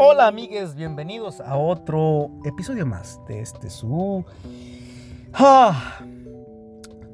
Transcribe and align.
Hola 0.00 0.28
amigues, 0.28 0.76
bienvenidos 0.76 1.40
a 1.40 1.56
otro 1.56 2.30
episodio 2.44 2.86
más 2.86 3.20
de 3.26 3.40
este 3.40 3.68
su 3.68 4.24
ah, 5.34 5.98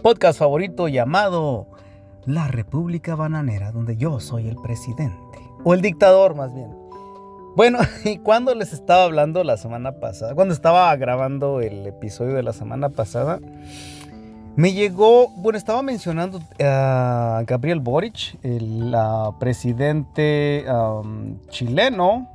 podcast 0.02 0.38
favorito 0.38 0.88
llamado 0.88 1.66
La 2.26 2.46
República 2.46 3.14
Bananera, 3.14 3.72
donde 3.72 3.96
yo 3.96 4.20
soy 4.20 4.48
el 4.48 4.56
presidente, 4.56 5.38
o 5.64 5.72
el 5.72 5.80
dictador 5.80 6.34
más 6.34 6.52
bien. 6.52 6.76
Bueno, 7.56 7.78
y 8.04 8.18
cuando 8.18 8.54
les 8.54 8.74
estaba 8.74 9.04
hablando 9.04 9.42
la 9.44 9.56
semana 9.56 9.92
pasada, 9.92 10.34
cuando 10.34 10.52
estaba 10.52 10.94
grabando 10.96 11.62
el 11.62 11.86
episodio 11.86 12.34
de 12.34 12.42
la 12.42 12.52
semana 12.52 12.90
pasada, 12.90 13.40
me 14.56 14.74
llegó, 14.74 15.30
bueno, 15.30 15.56
estaba 15.56 15.80
mencionando 15.80 16.38
a 16.60 17.44
Gabriel 17.46 17.80
Boric, 17.80 18.38
el 18.42 18.94
presidente 19.40 20.66
chileno. 21.48 22.33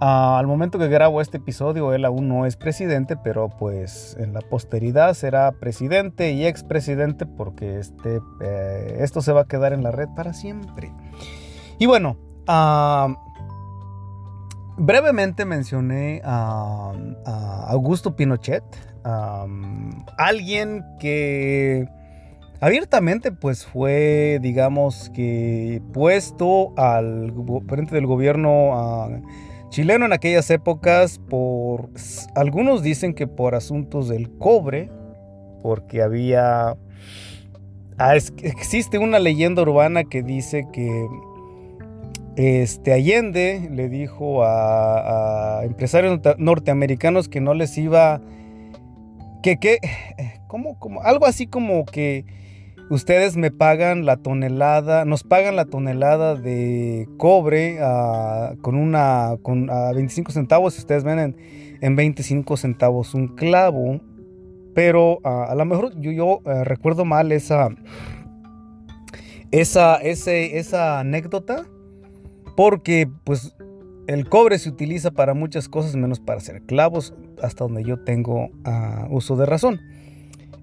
Al 0.00 0.46
momento 0.46 0.78
que 0.78 0.88
grabo 0.88 1.20
este 1.20 1.36
episodio, 1.36 1.92
él 1.92 2.06
aún 2.06 2.26
no 2.26 2.46
es 2.46 2.56
presidente, 2.56 3.16
pero 3.16 3.50
pues 3.50 4.16
en 4.18 4.32
la 4.32 4.40
posteridad 4.40 5.12
será 5.14 5.52
presidente 5.52 6.32
y 6.32 6.46
expresidente 6.46 7.26
porque 7.26 7.78
este, 7.78 8.20
eh, 8.40 8.96
esto 9.00 9.20
se 9.20 9.32
va 9.32 9.42
a 9.42 9.44
quedar 9.46 9.74
en 9.74 9.82
la 9.82 9.90
red 9.90 10.08
para 10.16 10.32
siempre. 10.32 10.90
Y 11.78 11.86
bueno, 11.86 12.16
brevemente 14.78 15.44
mencioné 15.44 16.22
a 16.24 16.94
Augusto 17.68 18.16
Pinochet, 18.16 18.64
alguien 20.16 20.84
que 20.98 21.86
abiertamente 22.60 23.32
pues 23.32 23.64
fue 23.64 24.38
digamos 24.42 25.10
que 25.10 25.82
puesto 25.92 26.74
al 26.76 27.32
frente 27.66 27.94
del 27.94 28.06
gobierno 28.06 28.70
ah, 28.74 29.08
chileno 29.70 30.04
en 30.06 30.12
aquellas 30.12 30.50
épocas 30.50 31.18
por 31.28 31.90
algunos 32.34 32.82
dicen 32.82 33.14
que 33.14 33.26
por 33.26 33.54
asuntos 33.54 34.08
del 34.08 34.30
cobre 34.30 34.90
porque 35.62 36.02
había 36.02 36.76
ah, 37.98 38.14
existe 38.14 38.98
una 38.98 39.18
leyenda 39.18 39.62
urbana 39.62 40.04
que 40.04 40.22
dice 40.22 40.66
que 40.72 41.06
este 42.36 42.92
Allende 42.92 43.68
le 43.72 43.88
dijo 43.88 44.44
a, 44.44 45.60
a 45.60 45.64
empresarios 45.64 46.20
norteamericanos 46.38 47.28
que 47.28 47.40
no 47.40 47.54
les 47.54 47.76
iba 47.76 48.20
que, 49.42 49.58
que, 49.58 49.78
como, 50.46 51.02
algo 51.02 51.26
así 51.26 51.46
como 51.46 51.84
que 51.84 52.24
ustedes 52.90 53.36
me 53.36 53.50
pagan 53.50 54.04
la 54.04 54.16
tonelada, 54.16 55.04
nos 55.04 55.22
pagan 55.22 55.56
la 55.56 55.64
tonelada 55.64 56.34
de 56.34 57.08
cobre 57.16 57.78
ah, 57.80 58.54
con 58.60 58.74
una, 58.74 59.36
con 59.42 59.70
a 59.70 59.92
25 59.92 60.32
centavos, 60.32 60.74
si 60.74 60.80
ustedes 60.80 61.04
venden 61.04 61.36
en 61.80 61.96
25 61.96 62.56
centavos 62.56 63.14
un 63.14 63.28
clavo, 63.28 64.00
pero 64.74 65.20
ah, 65.24 65.46
a 65.48 65.54
lo 65.54 65.64
mejor 65.64 65.98
yo, 66.00 66.10
yo 66.10 66.40
eh, 66.44 66.64
recuerdo 66.64 67.04
mal 67.04 67.30
esa, 67.32 67.68
esa, 69.52 69.96
ese, 69.96 70.58
esa 70.58 70.98
anécdota, 70.98 71.64
porque 72.56 73.08
pues 73.24 73.54
el 74.08 74.28
cobre 74.28 74.58
se 74.58 74.68
utiliza 74.68 75.12
para 75.12 75.32
muchas 75.34 75.68
cosas 75.68 75.94
menos 75.94 76.18
para 76.18 76.38
hacer 76.38 76.62
clavos, 76.62 77.14
hasta 77.40 77.64
donde 77.64 77.84
yo 77.84 78.02
tengo 78.02 78.50
ah, 78.64 79.06
uso 79.10 79.36
de 79.36 79.46
razón. 79.46 79.80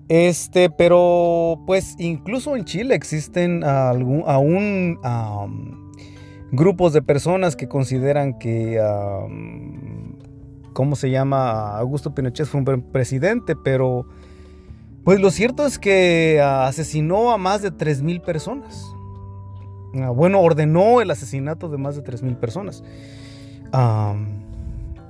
Este, 0.09 0.69
pero 0.69 1.61
pues 1.67 1.95
incluso 1.99 2.55
en 2.55 2.63
Chile 2.63 2.95
existen 2.95 3.63
aún 3.65 4.99
grupos 6.51 6.93
de 6.93 7.01
personas 7.01 7.57
que 7.57 7.67
consideran 7.67 8.39
que, 8.39 8.81
¿cómo 10.73 10.95
se 10.95 11.09
llama? 11.09 11.77
Augusto 11.77 12.15
Pinochet 12.15 12.45
fue 12.45 12.59
un 12.59 12.65
buen 12.65 12.81
presidente, 12.81 13.55
pero 13.55 14.07
pues 15.03 15.19
lo 15.19 15.29
cierto 15.29 15.65
es 15.65 15.77
que 15.77 16.41
asesinó 16.41 17.31
a 17.31 17.37
más 17.37 17.61
de 17.61 17.71
3.000 17.71 18.21
personas. 18.21 18.85
Ah, 19.95 20.09
bueno, 20.09 20.39
ordenó 20.39 21.01
el 21.01 21.11
asesinato 21.11 21.69
de 21.69 21.77
más 21.77 21.95
de 21.95 22.03
3.000 22.03 22.37
personas 22.37 22.83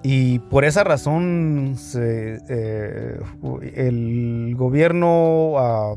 y 0.04 0.40
por 0.40 0.64
esa 0.64 0.84
razón 0.84 1.76
eh, 1.96 3.20
el 3.76 4.56
gobierno 4.56 5.96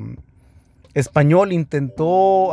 español 0.94 1.52
intentó 1.52 2.50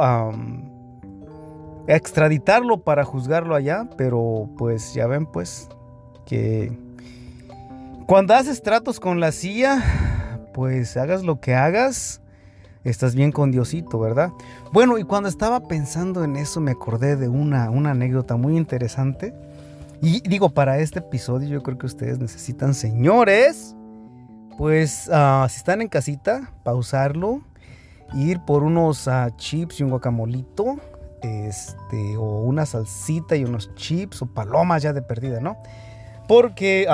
extraditarlo 1.88 2.84
para 2.84 3.04
juzgarlo 3.06 3.56
allá, 3.56 3.90
pero 3.98 4.50
pues 4.58 4.94
ya 4.94 5.08
ven 5.08 5.26
pues 5.26 5.70
que 6.26 6.72
cuando 8.06 8.34
haces 8.34 8.62
tratos 8.62 9.00
con 9.00 9.20
la 9.20 9.32
CIA, 9.32 10.42
pues 10.54 10.96
hagas 10.98 11.24
lo 11.24 11.40
que 11.40 11.56
hagas, 11.56 12.22
estás 12.84 13.16
bien 13.16 13.32
con 13.32 13.52
Diosito, 13.52 14.00
¿verdad? 14.00 14.32
Bueno, 14.72 14.98
y 14.98 15.04
cuando 15.04 15.30
estaba 15.30 15.68
pensando 15.68 16.24
en 16.24 16.36
eso 16.36 16.60
me 16.62 16.72
acordé 16.72 17.16
de 17.16 17.30
una, 17.30 17.70
una 17.70 17.92
anécdota 17.92 18.36
muy 18.36 18.58
interesante 18.58 19.34
y 20.02 20.22
digo, 20.22 20.50
para 20.50 20.78
este 20.78 21.00
episodio 21.00 21.50
yo 21.50 21.64
creo 21.64 21.78
que 21.78 21.88
ustedes 21.88 22.20
necesitan, 22.20 22.74
señores, 22.74 23.76
pues 24.58 25.10
ah, 25.12 25.48
si 25.50 25.58
están 25.58 25.82
en 25.82 25.88
casita, 25.88 26.54
pausarlo, 26.64 27.42
ir 28.14 28.40
por 28.42 28.64
unos 28.64 29.08
ah, 29.08 29.30
chips 29.38 29.80
y 29.80 29.84
un 29.84 29.90
guacamolito, 29.90 30.78
este, 31.22 32.16
o 32.18 32.42
una 32.44 32.66
salsita 32.66 33.36
y 33.36 33.44
unos 33.44 33.74
chips 33.76 34.22
o 34.22 34.28
palomas 34.28 34.84
ya 34.84 34.94
de 34.94 35.02
perdida, 35.02 35.40
¿no? 35.40 35.58
Porque, 36.28 36.86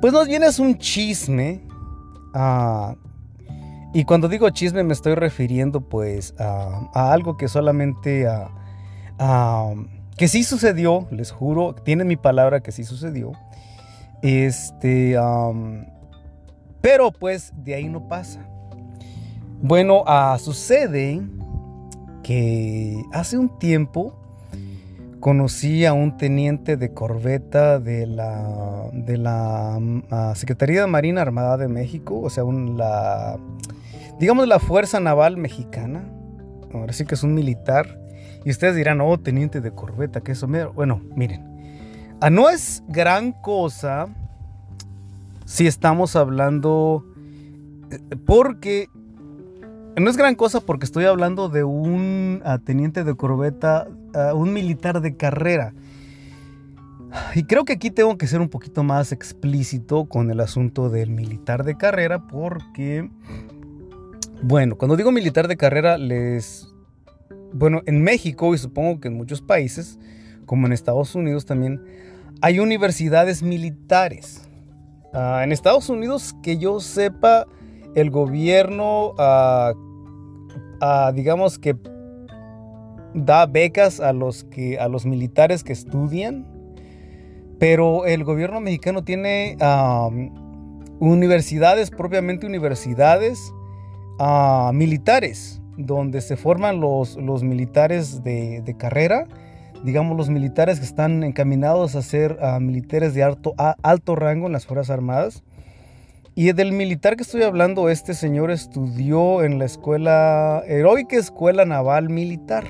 pues 0.00 0.12
nos 0.12 0.26
viene 0.26 0.46
es 0.46 0.58
un 0.58 0.78
chisme. 0.78 1.66
Ah, 2.32 2.94
y 3.92 4.04
cuando 4.04 4.28
digo 4.28 4.50
chisme 4.50 4.82
me 4.82 4.92
estoy 4.92 5.14
refiriendo 5.14 5.80
pues 5.80 6.34
a 6.38 7.12
algo 7.12 7.36
que 7.36 7.46
solamente 7.46 8.26
que 10.16 10.28
sí 10.28 10.44
sucedió, 10.44 11.06
les 11.10 11.30
juro, 11.30 11.74
tienen 11.74 12.06
mi 12.06 12.16
palabra 12.16 12.60
que 12.60 12.72
sí 12.72 12.84
sucedió. 12.84 13.32
Este, 14.22 15.16
pero 16.80 17.12
pues 17.12 17.52
de 17.56 17.74
ahí 17.74 17.88
no 17.88 18.08
pasa. 18.08 18.46
Bueno, 19.60 20.04
ah, 20.06 20.36
sucede 20.38 21.22
que 22.22 23.02
hace 23.12 23.38
un 23.38 23.58
tiempo 23.58 24.18
conocí 25.20 25.86
a 25.86 25.94
un 25.94 26.18
teniente 26.18 26.76
de 26.76 26.92
corbeta 26.92 27.78
de 27.80 28.06
la, 28.06 28.90
de 28.92 29.16
la 29.16 29.80
ah, 30.10 30.34
Secretaría 30.36 30.82
de 30.82 30.86
Marina 30.86 31.22
Armada 31.22 31.56
de 31.56 31.66
México, 31.66 32.20
o 32.20 32.28
sea, 32.30 32.44
un, 32.44 32.76
la, 32.76 33.38
digamos 34.20 34.46
la 34.46 34.58
Fuerza 34.58 35.00
Naval 35.00 35.38
Mexicana. 35.38 36.04
Ahora 36.72 36.92
sí 36.92 37.06
que 37.06 37.14
es 37.14 37.22
un 37.22 37.34
militar 37.34 38.03
y 38.44 38.50
ustedes 38.50 38.76
dirán, 38.76 39.00
oh, 39.00 39.18
teniente 39.18 39.60
de 39.60 39.72
corbeta, 39.72 40.20
que 40.20 40.32
eso 40.32 40.46
me... 40.46 40.64
Bueno, 40.66 41.00
miren, 41.16 41.54
no 42.30 42.50
es 42.50 42.82
gran 42.88 43.32
cosa 43.32 44.06
si 45.46 45.66
estamos 45.66 46.14
hablando... 46.16 47.04
Eh, 47.90 47.98
porque... 48.26 48.88
No 49.96 50.10
es 50.10 50.16
gran 50.16 50.34
cosa 50.34 50.60
porque 50.60 50.84
estoy 50.84 51.04
hablando 51.04 51.48
de 51.48 51.62
un 51.62 52.42
ah, 52.44 52.58
teniente 52.58 53.04
de 53.04 53.14
corbeta, 53.14 53.86
ah, 54.14 54.34
un 54.34 54.52
militar 54.52 55.00
de 55.00 55.16
carrera. 55.16 55.72
Y 57.34 57.44
creo 57.44 57.64
que 57.64 57.74
aquí 57.74 57.92
tengo 57.92 58.18
que 58.18 58.26
ser 58.26 58.40
un 58.40 58.48
poquito 58.48 58.82
más 58.82 59.12
explícito 59.12 60.06
con 60.06 60.32
el 60.32 60.40
asunto 60.40 60.90
del 60.90 61.10
militar 61.10 61.62
de 61.62 61.76
carrera 61.76 62.26
porque, 62.26 63.08
bueno, 64.42 64.76
cuando 64.76 64.96
digo 64.96 65.12
militar 65.12 65.46
de 65.46 65.56
carrera 65.56 65.96
les 65.96 66.73
bueno, 67.54 67.82
en 67.86 68.02
México 68.02 68.52
y 68.52 68.58
supongo 68.58 69.00
que 69.00 69.08
en 69.08 69.16
muchos 69.16 69.40
países, 69.40 69.98
como 70.44 70.66
en 70.66 70.72
Estados 70.72 71.14
Unidos 71.14 71.46
también, 71.46 71.80
hay 72.42 72.58
universidades 72.58 73.44
militares. 73.44 74.42
Ah, 75.12 75.42
en 75.44 75.52
Estados 75.52 75.88
Unidos, 75.88 76.34
que 76.42 76.58
yo 76.58 76.80
sepa, 76.80 77.46
el 77.94 78.10
gobierno, 78.10 79.14
ah, 79.18 79.72
ah, 80.80 81.12
digamos 81.14 81.60
que 81.60 81.76
da 83.14 83.46
becas 83.46 84.00
a 84.00 84.12
los, 84.12 84.42
que, 84.42 84.80
a 84.80 84.88
los 84.88 85.06
militares 85.06 85.62
que 85.62 85.72
estudian, 85.72 86.48
pero 87.60 88.04
el 88.04 88.24
gobierno 88.24 88.60
mexicano 88.60 89.04
tiene 89.04 89.56
universidades, 90.98 91.90
propiamente 91.90 92.46
universidades 92.46 93.54
militares 94.72 95.62
donde 95.76 96.20
se 96.20 96.36
forman 96.36 96.80
los, 96.80 97.16
los 97.16 97.42
militares 97.42 98.22
de, 98.22 98.74
carrera, 98.78 99.26
digamos 99.84 100.16
los 100.16 100.30
militares 100.30 100.78
que 100.78 100.86
están 100.86 101.22
encaminados 101.24 101.94
a 101.94 102.02
ser 102.02 102.38
militares 102.60 103.14
de 103.14 103.22
alto, 103.22 103.54
alto 103.82 104.16
rango 104.16 104.46
en 104.46 104.52
las 104.52 104.66
Fuerzas 104.66 104.90
Armadas. 104.90 105.42
Y 106.36 106.50
del 106.52 106.72
militar 106.72 107.16
que 107.16 107.22
estoy 107.22 107.42
hablando, 107.42 107.88
este 107.88 108.12
señor 108.12 108.50
estudió 108.50 109.44
en 109.44 109.60
la 109.60 109.66
escuela, 109.66 110.64
heroica 110.66 111.16
escuela 111.16 111.64
naval 111.64 112.08
militar. 112.08 112.64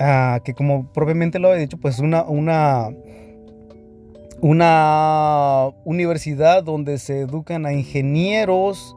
ah, 0.00 0.40
que 0.44 0.52
como 0.52 0.92
propiamente 0.92 1.38
lo 1.38 1.54
he 1.54 1.58
dicho, 1.58 1.78
pues 1.78 2.00
una, 2.00 2.24
una, 2.24 2.88
una 4.40 5.68
universidad 5.84 6.64
donde 6.64 6.98
se 6.98 7.20
educan 7.20 7.66
a 7.66 7.72
ingenieros, 7.72 8.96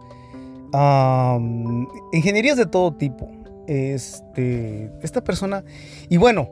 ingenierías 2.11 2.57
de 2.57 2.65
todo 2.65 2.93
tipo. 2.93 3.29
Este, 3.67 4.91
esta 5.01 5.23
persona, 5.23 5.63
y 6.07 6.17
bueno, 6.17 6.49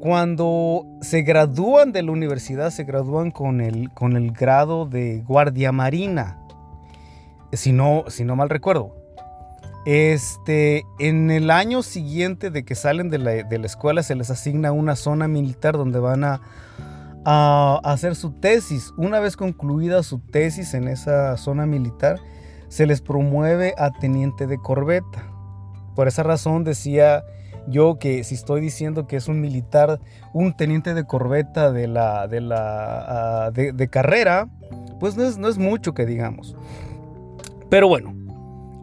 cuando 0.00 0.86
se 1.02 1.22
gradúan 1.22 1.92
de 1.92 2.02
la 2.02 2.12
universidad, 2.12 2.70
se 2.70 2.84
gradúan 2.84 3.30
con 3.30 3.60
el, 3.60 3.90
con 3.90 4.16
el 4.16 4.32
grado 4.32 4.86
de 4.86 5.22
guardia 5.26 5.72
marina. 5.72 6.40
Si 7.52 7.72
no, 7.72 8.04
si 8.08 8.24
no 8.24 8.34
mal 8.34 8.50
recuerdo. 8.50 8.94
Este, 9.86 10.84
en 10.98 11.30
el 11.30 11.48
año 11.52 11.84
siguiente 11.84 12.50
de 12.50 12.64
que 12.64 12.74
salen 12.74 13.08
de 13.08 13.18
la, 13.18 13.34
escuela 13.64 14.02
se 14.02 14.16
les 14.16 14.30
asigna 14.30 14.72
una 14.72 14.96
zona 14.96 15.28
militar 15.28 15.76
donde 15.76 16.00
van 16.00 16.24
a, 16.24 16.40
a, 17.24 17.80
hacer 17.84 18.16
su 18.16 18.32
tesis. 18.32 18.92
Una 18.96 19.20
vez 19.20 19.36
concluida 19.36 20.02
su 20.02 20.18
tesis 20.18 20.74
en 20.74 20.88
esa 20.88 21.36
zona 21.36 21.66
militar, 21.66 22.18
se 22.68 22.86
les 22.86 23.00
promueve 23.00 23.74
a 23.78 23.90
teniente 23.90 24.46
de 24.46 24.58
corbeta. 24.58 25.30
Por 25.94 26.08
esa 26.08 26.22
razón 26.22 26.64
decía 26.64 27.24
yo 27.68 27.98
que 27.98 28.22
si 28.24 28.34
estoy 28.34 28.60
diciendo 28.60 29.06
que 29.06 29.16
es 29.16 29.28
un 29.28 29.40
militar, 29.40 30.00
un 30.32 30.56
teniente 30.56 30.94
de 30.94 31.04
corbeta 31.04 31.72
de 31.72 31.88
la 31.88 32.28
de 32.28 32.40
la 32.40 33.46
ah, 33.46 33.50
de, 33.50 33.88
carrera, 33.88 34.48
pues 35.00 35.16
no 35.16 35.24
es, 35.24 35.38
no 35.38 35.48
es 35.48 35.58
mucho 35.58 35.94
que 35.94 36.06
digamos. 36.06 36.56
Pero 37.68 37.88
bueno, 37.88 38.14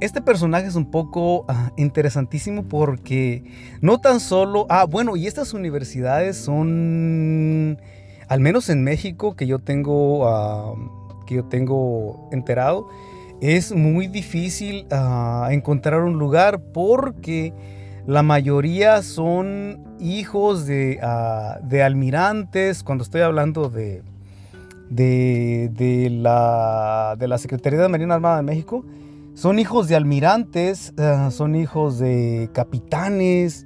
este 0.02 0.22
personaje 0.22 0.68
es 0.68 0.76
un 0.76 0.92
poco 0.92 1.46
ah, 1.48 1.72
interesantísimo 1.78 2.64
porque 2.64 3.44
no 3.82 4.00
tan 4.00 4.20
solo, 4.20 4.66
ah, 4.70 4.86
bueno, 4.86 5.16
y 5.16 5.28
estas 5.28 5.54
universidades 5.54 6.36
son, 6.36 7.80
al 8.28 8.40
menos 8.42 8.70
en 8.70 8.84
México, 8.84 9.36
que 9.36 9.48
yo 9.48 9.60
tengo, 9.60 10.28
ah, 10.28 10.74
que 11.26 11.36
yo 11.36 11.46
tengo 11.46 12.28
enterado, 12.34 12.90
es 13.44 13.76
muy 13.76 14.08
difícil 14.08 14.88
encontrar 15.50 16.02
un 16.02 16.18
lugar 16.18 16.62
porque 16.74 17.54
la 18.08 18.24
mayoría 18.24 19.02
son 19.02 19.84
hijos 20.00 20.66
ah, 21.02 21.60
de, 21.62 21.84
almirantes, 21.84 22.84
cuando 22.84 23.04
estoy 23.04 23.20
hablando 23.20 23.70
de, 23.70 24.02
de, 24.90 26.10
la, 26.10 27.18
de 27.20 27.28
la 27.28 27.38
Secretaría 27.38 27.82
de 27.82 27.90
Marina 27.90 28.16
Armada 28.16 28.38
de 28.38 28.44
México, 28.44 28.86
son 29.34 29.60
hijos 29.60 29.90
de 29.90 29.98
almirantes, 29.98 30.94
ah, 30.98 31.30
son 31.30 31.56
hijos 31.56 32.00
de 32.00 32.50
capitanes, 32.54 33.66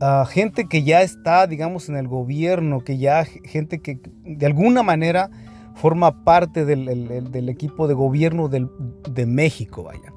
ah, 0.00 0.26
gente 0.28 0.66
que 0.66 0.82
ya 0.82 1.02
está, 1.02 1.46
digamos, 1.46 1.88
en 1.88 1.94
el 1.94 2.08
gobierno, 2.08 2.80
que 2.80 2.98
ya, 2.98 3.24
gente 3.24 3.80
que 3.80 4.00
de 4.24 4.46
alguna 4.46 4.82
manera 4.82 5.30
forma 5.74 6.24
parte 6.24 6.64
del, 6.64 7.48
equipo 7.48 7.88
de 7.88 7.94
gobierno 7.94 8.48
de 8.48 9.26
México, 9.26 9.84
vaya. 9.84 10.12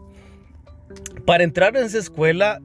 Para 1.25 1.43
entrar 1.43 1.75
en 1.75 1.85
esa 1.85 1.97
escuela 1.97 2.61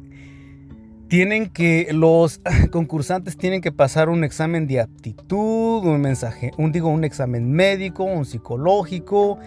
tienen 1.12 1.50
que, 1.50 1.88
los 1.92 2.40
concursantes 2.70 3.36
tienen 3.36 3.60
que 3.60 3.70
pasar 3.70 4.08
un 4.08 4.24
examen 4.24 4.66
de 4.66 4.80
aptitud, 4.80 5.84
un 5.84 6.00
mensaje, 6.00 6.52
un, 6.56 6.72
digo, 6.72 6.88
un 6.88 7.04
examen 7.04 7.52
médico, 7.52 8.04
un 8.04 8.24
psicológico. 8.24 9.38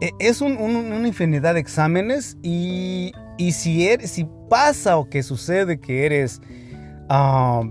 E, 0.00 0.12
es 0.20 0.40
una 0.40 1.04
infinidad 1.08 1.54
de 1.54 1.60
exámenes 1.60 2.36
y, 2.40 3.12
si, 3.50 3.88
eres, 3.88 4.12
si 4.12 4.28
pasa 4.48 4.96
o 4.96 5.08
que 5.08 5.24
sucede 5.24 5.80
que 5.80 6.06
eres, 6.06 6.40
ah, 7.08 7.62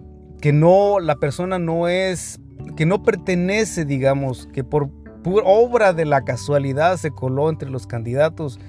que 0.41 0.51
no, 0.51 0.99
la 0.99 1.15
persona 1.15 1.57
no 1.57 1.87
es, 1.87 2.37
que 2.75 2.85
no 2.85 3.01
pertenece, 3.01 3.85
digamos, 3.85 4.49
que 4.51 4.65
por, 4.65 4.89
por 5.23 5.43
obra 5.45 5.93
de 5.93 6.05
la 6.05 6.23
casualidad 6.23 6.97
se 6.97 7.11
coló 7.11 7.49
entre 7.49 7.69
los 7.69 7.87
candidatos 7.87 8.59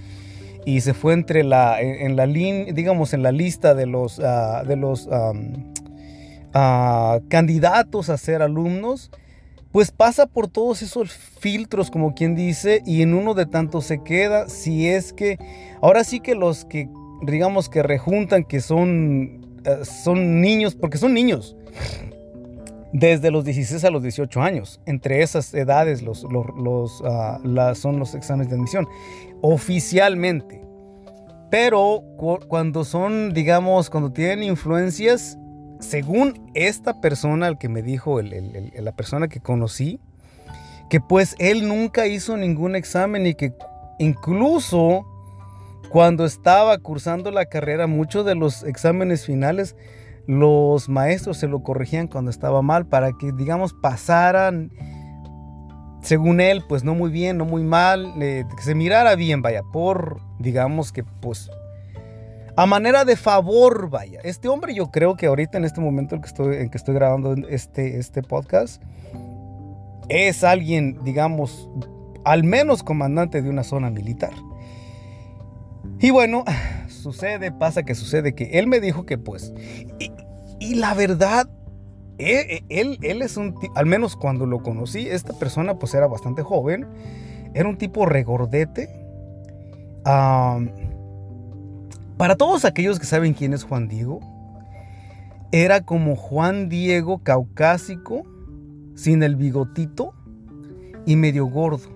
y 0.64 0.80
se 0.80 0.94
fue 0.94 1.14
entre 1.14 1.42
la, 1.42 1.80
en, 1.80 2.16
la 2.16 2.26
digamos, 2.26 3.14
en 3.14 3.22
la 3.22 3.32
lista 3.32 3.74
de 3.74 3.86
los, 3.86 4.20
ah, 4.20 4.62
de 4.66 4.76
los 4.76 5.08
ah, 6.54 7.18
candidatos 7.28 8.08
a 8.10 8.16
ser 8.16 8.42
alumnos, 8.42 9.10
pues 9.72 9.90
pasa 9.90 10.26
por 10.26 10.48
todos 10.48 10.82
esos 10.82 11.12
filtros, 11.12 11.90
como 11.90 12.14
quien 12.14 12.36
dice, 12.36 12.82
y 12.86 13.02
en 13.02 13.14
uno 13.14 13.34
de 13.34 13.46
tantos 13.46 13.86
se 13.86 14.02
queda, 14.02 14.48
si 14.48 14.86
es 14.86 15.12
que, 15.12 15.38
ahora 15.80 16.04
sí 16.04 16.20
que 16.20 16.34
los 16.34 16.64
que, 16.64 16.88
digamos, 17.22 17.68
que 17.68 17.82
rejuntan, 17.82 18.44
que 18.44 18.60
son, 18.60 19.60
ah, 19.66 19.84
son 19.84 20.40
niños, 20.40 20.74
porque 20.74 20.98
son 20.98 21.14
niños, 21.14 21.56
desde 22.92 23.30
los 23.30 23.44
16 23.44 23.84
a 23.84 23.90
los 23.90 24.02
18 24.02 24.40
años. 24.42 24.80
Entre 24.86 25.22
esas 25.22 25.52
edades 25.54 26.02
los, 26.02 26.20
son 26.20 27.98
los 27.98 28.14
exámenes 28.14 28.50
de 28.50 28.56
admisión 28.56 28.86
oficialmente. 29.40 30.62
Pero 31.50 32.02
cuando 32.48 32.84
son, 32.84 33.34
digamos, 33.34 33.90
cuando 33.90 34.10
tienen 34.10 34.42
influencias, 34.42 35.38
según 35.80 36.50
esta 36.54 37.00
persona, 37.00 37.48
el 37.48 37.58
que 37.58 37.68
me 37.68 37.82
dijo, 37.82 38.20
la 38.22 38.92
persona 38.92 39.28
que 39.28 39.40
conocí, 39.40 40.00
que 40.88 41.00
pues 41.00 41.34
él 41.38 41.68
nunca 41.68 42.06
hizo 42.06 42.36
ningún 42.36 42.76
examen 42.76 43.26
y 43.26 43.34
que 43.34 43.52
incluso 43.98 45.06
cuando 45.90 46.24
estaba 46.24 46.78
cursando 46.78 47.30
la 47.30 47.46
carrera, 47.46 47.86
muchos 47.86 48.24
de 48.24 48.34
los 48.34 48.62
exámenes 48.62 49.26
finales, 49.26 49.76
los 50.26 50.88
maestros 50.88 51.38
se 51.38 51.48
lo 51.48 51.62
corregían 51.62 52.06
cuando 52.06 52.30
estaba 52.30 52.62
mal 52.62 52.86
para 52.86 53.12
que, 53.12 53.32
digamos, 53.32 53.72
pasaran 53.74 54.70
según 56.02 56.40
él, 56.40 56.64
pues 56.68 56.82
no 56.84 56.94
muy 56.94 57.10
bien, 57.10 57.38
no 57.38 57.44
muy 57.44 57.62
mal, 57.62 58.12
que 58.18 58.62
se 58.62 58.74
mirara 58.74 59.14
bien, 59.14 59.40
vaya, 59.40 59.62
por, 59.62 60.20
digamos 60.38 60.92
que, 60.92 61.04
pues, 61.04 61.48
a 62.56 62.66
manera 62.66 63.04
de 63.04 63.16
favor, 63.16 63.88
vaya. 63.88 64.20
Este 64.24 64.48
hombre 64.48 64.74
yo 64.74 64.90
creo 64.90 65.16
que 65.16 65.26
ahorita 65.26 65.58
en 65.58 65.64
este 65.64 65.80
momento 65.80 66.16
en 66.16 66.20
que 66.20 66.26
estoy, 66.26 66.56
en 66.56 66.70
que 66.70 66.76
estoy 66.76 66.94
grabando 66.94 67.34
este, 67.48 67.98
este 67.98 68.22
podcast, 68.22 68.82
es 70.08 70.44
alguien, 70.44 70.98
digamos, 71.04 71.70
al 72.24 72.44
menos 72.44 72.82
comandante 72.82 73.40
de 73.40 73.48
una 73.48 73.62
zona 73.62 73.88
militar. 73.88 74.32
Y 76.00 76.10
bueno, 76.10 76.44
sucede, 77.02 77.52
pasa 77.52 77.82
que 77.82 77.94
sucede 77.94 78.34
que 78.34 78.58
él 78.58 78.66
me 78.66 78.80
dijo 78.80 79.04
que 79.04 79.18
pues, 79.18 79.52
y, 79.98 80.10
y 80.60 80.76
la 80.76 80.94
verdad, 80.94 81.48
e, 82.18 82.64
e, 82.68 82.80
él, 82.80 82.98
él, 83.02 83.22
es 83.22 83.36
un, 83.36 83.54
al 83.74 83.86
menos 83.86 84.16
cuando 84.16 84.46
lo 84.46 84.62
conocí, 84.62 85.08
esta 85.08 85.32
persona 85.32 85.78
pues 85.78 85.94
era 85.94 86.06
bastante 86.06 86.42
joven, 86.42 86.86
era 87.54 87.68
un 87.68 87.76
tipo 87.76 88.06
regordete. 88.06 88.88
para 90.04 90.60
todos 92.36 92.64
aquellos 92.64 92.98
que 92.98 93.06
saben 93.06 93.34
quién 93.34 93.52
es 93.52 93.64
Juan 93.64 93.88
Diego, 93.88 94.20
era 95.50 95.82
como 95.82 96.16
Juan 96.16 96.68
Diego 96.68 97.22
caucásico, 97.22 98.22
sin 98.94 99.22
el 99.22 99.36
bigotito 99.36 100.14
y 101.06 101.16
medio 101.16 101.46
gordo. 101.46 101.88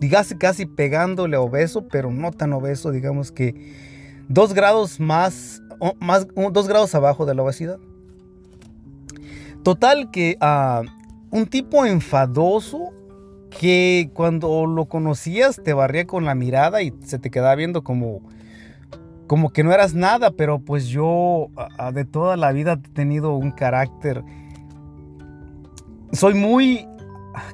Dígase 0.00 0.38
casi 0.38 0.64
pegándole 0.64 1.36
a 1.36 1.40
obeso, 1.40 1.88
pero 1.88 2.12
no 2.12 2.30
tan 2.30 2.52
obeso, 2.52 2.92
digamos 2.92 3.32
que 3.32 3.87
dos 4.28 4.54
grados 4.54 5.00
más, 5.00 5.62
más 6.00 6.26
dos 6.52 6.68
grados 6.68 6.94
abajo 6.94 7.26
de 7.26 7.34
la 7.34 7.42
obesidad. 7.42 7.78
Total 9.62 10.10
que 10.10 10.38
uh, 10.40 10.86
un 11.36 11.46
tipo 11.46 11.84
enfadoso 11.84 12.92
que 13.50 14.10
cuando 14.14 14.66
lo 14.66 14.86
conocías 14.86 15.60
te 15.62 15.72
barría 15.72 16.06
con 16.06 16.24
la 16.24 16.34
mirada 16.34 16.82
y 16.82 16.92
se 17.04 17.18
te 17.18 17.30
quedaba 17.30 17.54
viendo 17.54 17.82
como, 17.82 18.20
como 19.26 19.50
que 19.50 19.64
no 19.64 19.72
eras 19.72 19.94
nada, 19.94 20.30
pero 20.30 20.60
pues 20.60 20.86
yo 20.86 21.04
uh, 21.06 21.92
de 21.92 22.04
toda 22.04 22.36
la 22.36 22.52
vida 22.52 22.74
he 22.74 22.88
tenido 22.90 23.34
un 23.34 23.50
carácter. 23.50 24.22
Soy 26.12 26.34
muy, 26.34 26.86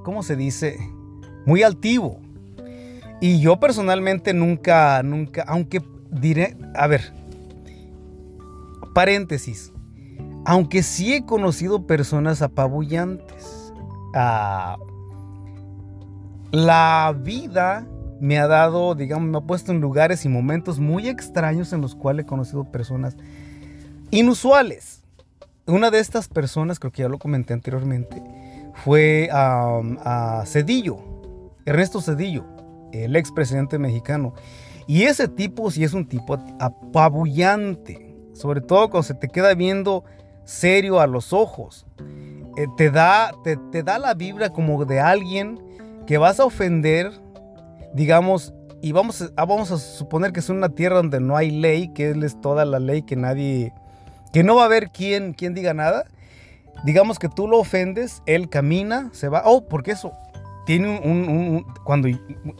¿cómo 0.02 0.22
se 0.22 0.36
dice? 0.36 0.76
Muy 1.46 1.62
altivo. 1.62 2.20
Y 3.20 3.40
yo 3.40 3.58
personalmente 3.58 4.34
nunca, 4.34 5.02
nunca, 5.02 5.44
aunque 5.46 5.80
diré, 6.14 6.56
a 6.74 6.86
ver, 6.86 7.12
paréntesis, 8.94 9.72
aunque 10.44 10.82
sí 10.82 11.14
he 11.14 11.24
conocido 11.24 11.86
personas 11.86 12.42
apabullantes. 12.42 13.72
Ah, 14.14 14.76
la 16.52 17.14
vida 17.18 17.86
me 18.20 18.38
ha 18.38 18.46
dado, 18.46 18.94
digamos, 18.94 19.28
me 19.28 19.38
ha 19.38 19.40
puesto 19.40 19.72
en 19.72 19.80
lugares 19.80 20.24
y 20.24 20.28
momentos 20.28 20.78
muy 20.78 21.08
extraños 21.08 21.72
en 21.72 21.80
los 21.80 21.94
cuales 21.94 22.24
he 22.24 22.28
conocido 22.28 22.64
personas 22.70 23.16
inusuales. 24.10 25.02
Una 25.66 25.90
de 25.90 25.98
estas 25.98 26.28
personas, 26.28 26.78
creo 26.78 26.92
que 26.92 27.02
ya 27.02 27.08
lo 27.08 27.18
comenté 27.18 27.54
anteriormente, 27.54 28.22
fue 28.74 29.28
a 29.32 30.44
Cedillo, 30.46 30.98
Ernesto 31.64 32.00
Cedillo, 32.00 32.44
el 32.92 33.16
expresidente 33.16 33.78
mexicano. 33.78 34.34
Y 34.86 35.04
ese 35.04 35.28
tipo 35.28 35.70
sí 35.70 35.84
es 35.84 35.94
un 35.94 36.06
tipo 36.06 36.38
apabullante, 36.58 38.14
sobre 38.32 38.60
todo 38.60 38.90
cuando 38.90 39.04
se 39.04 39.14
te 39.14 39.28
queda 39.28 39.54
viendo 39.54 40.04
serio 40.44 41.00
a 41.00 41.06
los 41.06 41.32
ojos. 41.32 41.86
Eh, 42.56 42.66
te, 42.76 42.90
da, 42.90 43.32
te, 43.42 43.82
da 43.82 43.98
la 43.98 44.14
vibra 44.14 44.50
como 44.50 44.84
de 44.84 45.00
alguien 45.00 45.60
que 46.06 46.18
vas 46.18 46.38
a 46.38 46.44
ofender, 46.44 47.10
digamos, 47.94 48.52
y 48.80 48.92
vamos 48.92 49.22
a, 49.22 49.30
ah, 49.36 49.46
vamos 49.46 49.70
a 49.70 49.78
suponer 49.78 50.32
que 50.32 50.40
es 50.40 50.50
una 50.50 50.68
tierra 50.68 50.96
donde 50.96 51.18
no 51.18 51.36
hay 51.36 51.50
ley, 51.50 51.88
que 51.88 52.10
es 52.10 52.40
toda 52.40 52.64
la 52.64 52.78
ley, 52.78 53.02
que 53.02 53.16
nadie, 53.16 53.72
que 54.32 54.44
no 54.44 54.56
va 54.56 54.62
a 54.62 54.66
haber 54.66 54.90
quien, 54.90 55.32
quien 55.32 55.54
diga 55.54 55.72
nada. 55.72 56.04
Digamos 56.84 57.18
que 57.18 57.30
tú 57.30 57.48
lo 57.48 57.58
ofendes, 57.58 58.22
él 58.26 58.50
camina, 58.50 59.08
se 59.12 59.28
va. 59.28 59.42
Oh, 59.46 59.66
porque 59.66 59.92
eso 59.92 60.12
tiene 60.66 61.00
un, 61.00 61.64
cuando, 61.84 62.08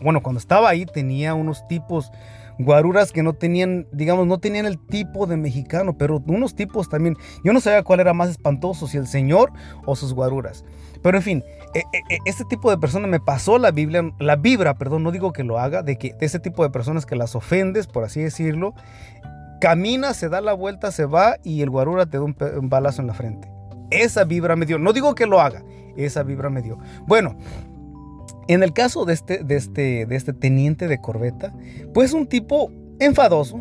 bueno, 0.03 0.23
cuando 0.23 0.39
estaba 0.39 0.69
ahí 0.69 0.87
tenía 0.87 1.35
unos 1.35 1.67
tipos 1.69 2.11
guaruras 2.59 3.13
que 3.13 3.23
no 3.23 3.33
tenían, 3.33 3.87
digamos, 3.93 4.27
no 4.27 4.39
tenían 4.39 4.67
el 4.67 4.79
tipo 4.79 5.27
de 5.27 5.37
mexicano, 5.37 5.97
pero 5.99 6.23
unos 6.27 6.55
tipos 6.55 6.89
también. 6.89 7.17
Yo 7.43 7.53
no 7.53 7.61
sabía 7.61 7.83
cuál 7.83 8.01
era 8.01 8.13
más 8.13 8.31
espantoso, 8.31 8.87
si 8.87 8.97
el 8.97 9.07
señor 9.07 9.53
o 9.87 9.97
sus 9.97 10.15
guaruras. 10.15 10.65
Pero 11.03 11.19
en 11.19 11.23
fin, 11.23 11.45
e, 11.75 11.81
e, 11.81 12.15
e, 12.15 12.19
este 12.25 12.45
tipo 12.45 12.71
de 12.71 12.79
personas 12.79 13.11
me 13.11 13.21
pasó 13.21 13.59
la 13.59 13.71
Biblia, 13.71 14.03
la 14.19 14.37
vibra, 14.37 14.75
perdón, 14.75 15.03
no 15.03 15.11
digo 15.11 15.33
que 15.33 15.45
lo 15.45 15.59
haga, 15.59 15.83
de 15.83 15.99
que 15.99 16.15
ese 16.21 16.39
tipo 16.39 16.63
de 16.63 16.71
personas 16.71 17.07
que 17.07 17.17
las 17.17 17.35
ofendes, 17.35 17.87
por 17.87 18.05
así 18.05 18.23
decirlo, 18.23 18.75
camina, 19.61 20.15
se 20.15 20.29
da 20.29 20.41
la 20.41 20.55
vuelta, 20.55 20.93
se 20.93 21.05
va 21.05 21.37
y 21.43 21.63
el 21.63 21.71
guarura 21.71 22.07
te 22.07 22.19
da 22.19 22.25
un, 22.25 22.37
un 22.59 22.69
balazo 22.69 23.03
en 23.03 23.09
la 23.09 23.15
frente. 23.15 23.51
Esa 23.91 24.25
vibra 24.25 24.57
me 24.57 24.67
dio. 24.67 24.79
No 24.79 24.93
digo 24.93 25.15
que 25.15 25.27
lo 25.27 25.41
haga, 25.41 25.63
esa 25.97 26.23
vibra 26.23 26.51
me 26.51 26.63
dio. 26.63 26.79
Bueno, 27.07 27.37
en 28.49 28.63
el 28.63 28.73
caso 28.73 29.05
de 29.05 29.15
este, 29.15 29.45
este, 29.49 30.07
de 30.07 30.17
este 30.17 30.33
teniente 30.33 30.89
de 30.89 31.01
corbeta, 31.01 31.55
pues 31.93 32.13
un 32.13 32.27
tipo 32.27 32.71
enfadoso. 33.01 33.61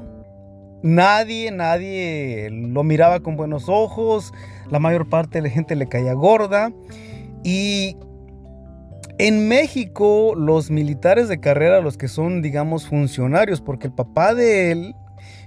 Nadie, 0.83 1.49
nadie 1.51 2.49
lo 2.51 2.83
miraba 2.83 3.21
con 3.21 3.37
buenos 3.37 3.69
ojos. 3.69 4.33
La 4.69 4.79
mayor 4.79 5.07
parte 5.07 5.37
de 5.37 5.47
la 5.47 5.49
gente 5.49 5.75
le 5.75 5.87
caía 5.87 6.13
gorda. 6.13 6.73
Y 7.43 7.95
en 9.17 9.47
México, 9.47 10.33
los 10.35 10.71
militares 10.71 11.29
de 11.29 11.39
carrera, 11.39 11.79
los 11.79 11.97
que 11.97 12.07
son, 12.07 12.41
digamos, 12.41 12.87
funcionarios, 12.87 13.61
porque 13.61 13.87
el 13.87 13.93
papá 13.93 14.33
de 14.33 14.71
él, 14.71 14.95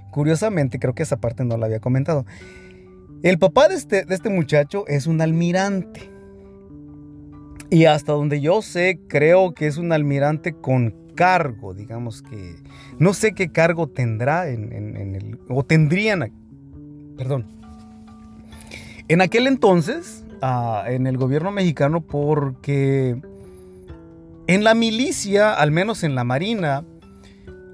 curiosamente, 0.09 0.79
creo 0.79 0.95
que 0.95 1.03
esa 1.03 1.17
parte 1.17 1.45
no 1.45 1.57
la 1.57 1.67
había 1.67 1.79
comentado. 1.79 2.25
El 3.23 3.37
papá 3.39 3.67
de 3.67 3.75
este, 3.75 4.05
de 4.05 4.15
este 4.15 4.29
muchacho 4.29 4.85
es 4.87 5.05
un 5.05 5.21
almirante. 5.21 6.16
Y 7.69 7.85
hasta 7.85 8.13
donde 8.13 8.39
yo 8.39 8.61
sé, 8.61 8.99
creo 9.07 9.53
que 9.53 9.67
es 9.67 9.77
un 9.77 9.91
almirante 9.91 10.53
con 10.53 10.95
cargo, 11.15 11.73
digamos 11.73 12.21
que 12.21 12.55
no 12.99 13.13
sé 13.13 13.33
qué 13.33 13.51
cargo 13.51 13.87
tendrá 13.87 14.47
en, 14.47 14.71
el, 15.15 15.39
o 15.49 15.63
tendrían, 15.63 16.31
perdón, 17.17 17.45
en 19.09 19.21
aquel 19.21 19.47
entonces, 19.47 20.23
ah, 20.41 20.85
en 20.87 21.07
el 21.07 21.17
gobierno 21.17 21.51
mexicano, 21.51 22.01
porque 22.01 23.19
en 24.47 24.63
la 24.63 24.73
milicia, 24.73 25.53
al 25.53 25.71
menos 25.71 26.03
en 26.03 26.15
la 26.15 26.23
marina, 26.23 26.85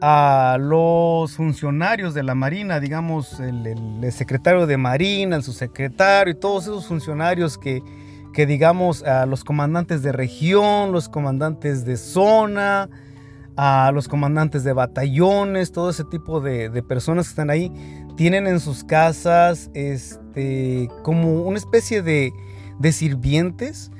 a 0.01 0.57
los 0.59 1.33
funcionarios 1.33 2.13
de 2.13 2.23
la 2.23 2.35
Marina, 2.35 2.81
digamos, 2.81 3.39
el, 3.39 3.65
el, 3.65 4.11
secretario 4.11 4.67
de 4.67 4.75
Marina, 4.75 5.37
el 5.37 5.43
subsecretario 5.43 6.33
y 6.33 6.37
todos 6.37 6.63
esos 6.63 6.87
funcionarios 6.87 7.57
que 7.57 7.81
que 8.33 8.45
digamos 8.45 9.03
a 9.03 9.25
los 9.25 9.43
comandantes 9.43 10.01
de 10.01 10.11
región, 10.11 10.91
los 10.91 11.07
comandantes 11.07 11.85
de 11.85 11.97
zona, 11.97 12.89
a 13.55 13.91
los 13.93 14.07
comandantes 14.07 14.63
de 14.63 14.73
batallones, 14.73 15.71
todo 15.71 15.91
ese 15.91 16.03
tipo 16.03 16.41
de, 16.41 16.83
personas 16.83 17.27
que 17.27 17.29
están 17.29 17.49
ahí, 17.49 17.71
tienen 18.17 18.47
en 18.47 18.59
sus 18.59 18.83
casas 18.83 19.69
este, 19.73 20.89
como 21.03 21.43
una 21.43 21.57
especie 21.57 22.01
de, 22.01 22.33
sirvientes, 22.91 23.91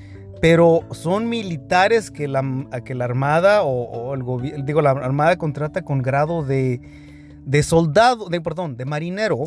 pero 0.42 0.82
son 0.92 1.30
militares 1.30 2.12
que 2.12 2.28
la, 2.28 2.44
que 2.84 2.96
la 2.96 3.06
Armada 3.06 3.64
o, 3.64 4.14
el 4.14 4.66
digo, 4.66 4.82
la 4.82 4.92
Armada 4.92 5.38
contrata 5.38 5.84
con 5.84 6.02
grado 6.02 6.44
de, 6.44 6.82
de 7.46 7.64
soldado, 7.64 8.28
de, 8.28 8.42
perdón, 8.42 8.76
de 8.76 8.86
marinero, 8.86 9.46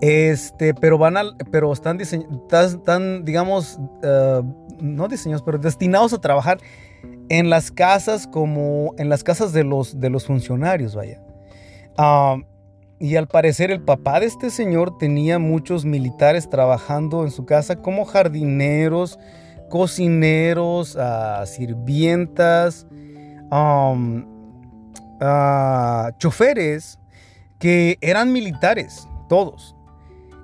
este, 0.00 0.74
pero 0.74 0.98
van 0.98 1.16
al, 1.16 1.36
pero 1.50 1.72
están, 1.72 2.00
están 2.00 3.24
digamos, 3.24 3.78
eh, 4.02 4.42
no 4.80 5.08
diseñados, 5.08 5.42
pero 5.42 5.58
destinados 5.58 6.12
a 6.12 6.20
trabajar 6.20 6.58
en 7.28 7.50
las 7.50 7.70
casas 7.70 8.26
como 8.26 8.94
en 8.98 9.08
las 9.08 9.24
casas 9.24 9.52
de 9.52 9.64
los, 9.64 10.00
de 10.00 10.10
los 10.10 10.26
funcionarios, 10.26 10.94
vaya. 10.94 11.20
Ah, 11.96 12.36
y 12.98 13.16
al 13.16 13.28
parecer 13.28 13.70
el 13.70 13.82
papá 13.82 14.20
de 14.20 14.26
este 14.26 14.50
señor 14.50 14.98
tenía 14.98 15.38
muchos 15.38 15.84
militares 15.84 16.48
trabajando 16.48 17.24
en 17.24 17.30
su 17.30 17.44
casa 17.44 17.76
como 17.76 18.04
jardineros, 18.04 19.18
cocineros, 19.68 20.96
uh, 20.96 21.44
sirvientas, 21.46 22.86
uh, 23.50 24.22
choferes 26.18 26.98
que 27.58 27.98
eran 28.00 28.32
militares, 28.32 29.08
todos. 29.28 29.76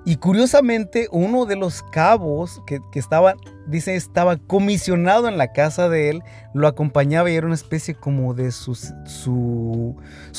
Y 0.03 0.15
curiosamente, 0.15 1.07
uno 1.11 1.45
de 1.45 1.55
los 1.55 1.83
cabos 1.83 2.61
que, 2.65 2.81
estaba, 2.95 3.35
dice, 3.67 3.95
estaba 3.95 4.37
comisionado 4.37 5.27
en 5.27 5.37
la 5.37 5.51
casa 5.51 5.89
de 5.89 6.09
él, 6.09 6.23
lo 6.55 6.67
acompañaba 6.67 7.29
y 7.29 7.35
era 7.35 7.45
una 7.45 7.55
especie 7.55 7.93
como 7.93 8.33
de 8.33 8.51
su, 8.51 8.73
su, 9.05 9.95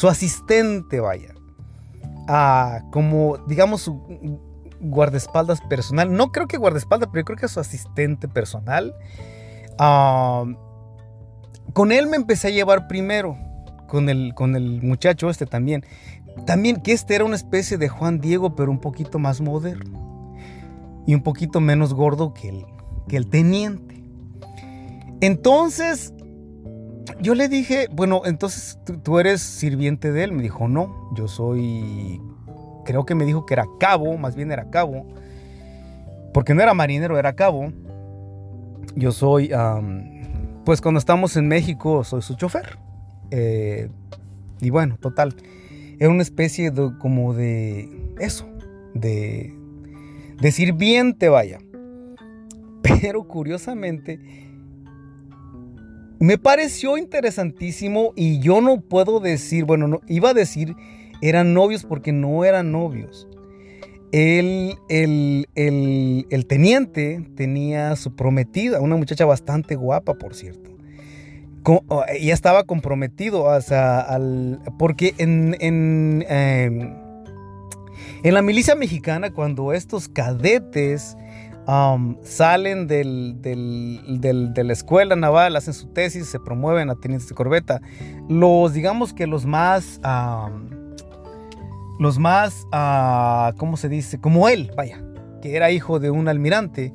asistente, 0.08 0.98
vaya. 0.98 1.34
Ah, 2.26 2.80
como, 2.90 3.38
digamos, 3.46 3.82
su 3.82 4.40
guardaespaldas 4.80 5.60
personal. 5.60 6.12
No 6.12 6.32
creo 6.32 6.48
que 6.48 6.56
guardaespaldas, 6.56 7.08
pero 7.12 7.20
yo 7.20 7.26
creo 7.26 7.38
que 7.38 7.48
su 7.48 7.60
asistente 7.60 8.26
personal. 8.26 8.92
Ah, 9.78 10.44
con 11.72 11.92
él 11.92 12.08
me 12.08 12.16
empecé 12.16 12.48
a 12.48 12.50
llevar 12.50 12.88
primero, 12.88 13.36
con 13.92 14.08
el, 14.08 14.32
con 14.34 14.56
el 14.56 14.80
muchacho 14.80 15.28
este 15.28 15.44
también. 15.44 15.84
También 16.46 16.80
que 16.80 16.92
este 16.92 17.14
era 17.14 17.26
una 17.26 17.36
especie 17.36 17.76
de 17.76 17.90
Juan 17.90 18.20
Diego, 18.20 18.56
pero 18.56 18.70
un 18.70 18.80
poquito 18.80 19.18
más 19.18 19.42
moderno. 19.42 20.34
Y 21.06 21.14
un 21.14 21.22
poquito 21.22 21.60
menos 21.60 21.92
gordo 21.92 22.32
que 22.32 22.48
el, 22.48 22.64
que 23.06 23.18
el 23.18 23.26
teniente. 23.26 24.02
Entonces, 25.20 26.14
yo 27.20 27.34
le 27.34 27.50
dije, 27.50 27.88
bueno, 27.92 28.22
entonces 28.24 28.78
¿tú, 29.02 29.18
eres 29.18 29.42
sirviente 29.42 30.10
de 30.10 30.24
él. 30.24 30.32
Me 30.32 30.42
dijo, 30.42 30.68
no, 30.68 31.10
yo 31.14 31.28
soy, 31.28 32.18
creo 32.86 33.04
que 33.04 33.14
me 33.14 33.26
dijo 33.26 33.44
que 33.44 33.52
era 33.52 33.66
cabo, 33.78 34.16
más 34.16 34.34
bien 34.34 34.52
era 34.52 34.70
cabo. 34.70 35.06
Porque 36.32 36.54
no 36.54 36.62
era 36.62 36.72
marinero, 36.72 37.18
era 37.18 37.34
cabo. 37.34 37.70
Yo 38.96 39.12
soy, 39.12 39.52
pues 40.64 40.80
cuando 40.80 40.98
estamos 40.98 41.36
en 41.36 41.46
México, 41.46 42.04
soy 42.04 42.22
su 42.22 42.36
chofer. 42.36 42.81
Eh, 43.32 43.88
y 44.60 44.70
bueno, 44.70 44.96
total. 45.00 45.34
Era 45.98 46.10
una 46.10 46.22
especie 46.22 46.70
de, 46.70 46.92
como 46.98 47.34
de 47.34 47.88
eso, 48.20 48.46
de, 48.94 49.54
de 50.40 50.52
sirviente, 50.52 51.28
vaya. 51.28 51.58
Pero 52.82 53.24
curiosamente, 53.24 54.20
me 56.20 56.38
pareció 56.38 56.98
interesantísimo 56.98 58.12
y 58.14 58.38
yo 58.40 58.60
no 58.60 58.80
puedo 58.80 59.18
decir, 59.18 59.64
bueno, 59.64 59.88
no, 59.88 60.00
iba 60.06 60.30
a 60.30 60.34
decir 60.34 60.76
eran 61.20 61.54
novios 61.54 61.84
porque 61.84 62.12
no 62.12 62.44
eran 62.44 62.72
novios. 62.72 63.28
El, 64.10 64.76
el, 64.88 66.46
teniente 66.46 67.26
tenía 67.34 67.96
su 67.96 68.14
prometida, 68.14 68.80
una 68.80 68.96
muchacha 68.96 69.24
bastante 69.24 69.74
guapa, 69.74 70.14
por 70.14 70.34
cierto 70.34 70.71
ya 72.20 72.34
estaba 72.34 72.64
comprometido, 72.64 73.48
al, 73.50 74.60
porque 74.78 75.14
en, 75.18 75.56
en, 75.60 76.24
em, 76.28 76.94
en, 78.22 78.34
la 78.34 78.42
milicia 78.42 78.74
mexicana, 78.74 79.32
cuando 79.32 79.72
estos 79.72 80.08
cadetes 80.08 81.16
um, 81.66 82.16
salen 82.22 82.86
del, 82.86 83.40
del, 83.40 84.52
de 84.54 84.64
la 84.64 84.72
escuela 84.72 85.14
naval, 85.16 85.56
hacen 85.56 85.74
su 85.74 85.88
tesis, 85.88 86.26
se 86.26 86.40
promueven 86.40 86.90
a 86.90 86.96
tenientes 86.96 87.28
de 87.28 87.34
corbeta, 87.34 87.80
los, 88.28 88.72
digamos 88.72 89.12
que 89.12 89.26
los 89.26 89.46
más, 89.46 90.00
los 91.98 92.18
más, 92.18 92.66
uh, 92.72 93.56
¿cómo 93.56 93.76
se 93.76 93.88
dice? 93.88 94.20
Como 94.20 94.48
él, 94.48 94.72
vaya, 94.76 95.02
que 95.40 95.56
era 95.56 95.70
hijo 95.70 96.00
de 96.00 96.10
un 96.10 96.28
almirante, 96.28 96.92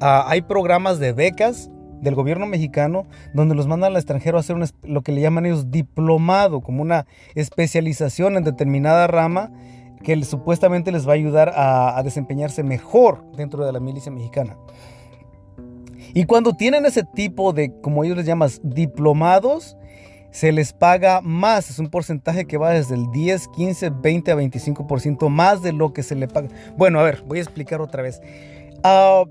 ah, 0.00 0.24
hay 0.28 0.42
programas 0.42 0.98
de 0.98 1.12
becas 1.12 1.70
del 2.02 2.14
gobierno 2.14 2.46
mexicano, 2.46 3.06
donde 3.32 3.54
los 3.54 3.66
mandan 3.66 3.92
al 3.92 3.96
extranjero 3.96 4.36
a 4.36 4.40
hacer 4.40 4.56
lo 4.82 5.02
que 5.02 5.12
le 5.12 5.22
llaman 5.22 5.46
ellos 5.46 5.70
diplomado, 5.70 6.60
como 6.60 6.82
una 6.82 7.06
especialización 7.34 8.36
en 8.36 8.44
determinada 8.44 9.06
rama 9.06 9.50
que 10.02 10.22
supuestamente 10.24 10.92
les 10.92 11.06
va 11.06 11.12
a 11.12 11.14
ayudar 11.14 11.52
a, 11.54 12.02
desempeñarse 12.02 12.62
mejor 12.62 13.24
dentro 13.36 13.64
de 13.64 13.72
la 13.72 13.80
milicia 13.80 14.12
mexicana. 14.12 14.56
Y 16.14 16.24
cuando 16.24 16.54
tienen 16.54 16.84
ese 16.84 17.04
tipo 17.04 17.52
de, 17.52 17.72
como 17.80 18.04
ellos 18.04 18.18
les 18.18 18.26
llaman, 18.26 18.50
diplomados, 18.62 19.76
se 20.30 20.50
les 20.50 20.72
paga 20.72 21.20
más. 21.22 21.70
Es 21.70 21.78
un 21.78 21.88
porcentaje 21.88 22.46
que 22.46 22.58
va 22.58 22.70
desde 22.70 22.96
el 22.96 23.10
10, 23.12 23.48
15, 23.48 23.90
20 23.90 24.32
a 24.32 24.36
25% 24.36 25.28
más 25.28 25.62
de 25.62 25.72
lo 25.72 25.92
que 25.92 26.02
se 26.02 26.16
le 26.16 26.26
paga. 26.28 26.48
Bueno, 26.76 26.98
a 26.98 27.04
ver, 27.04 27.22
voy 27.26 27.38
a 27.38 27.42
explicar 27.42 27.80
otra 27.80 28.02
vez. 28.02 28.20
Ah, 28.82 29.24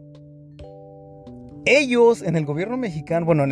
ellos 1.66 2.22
en 2.22 2.36
el 2.36 2.46
gobierno 2.46 2.78
mexicano, 2.78 3.26
bueno, 3.26 3.46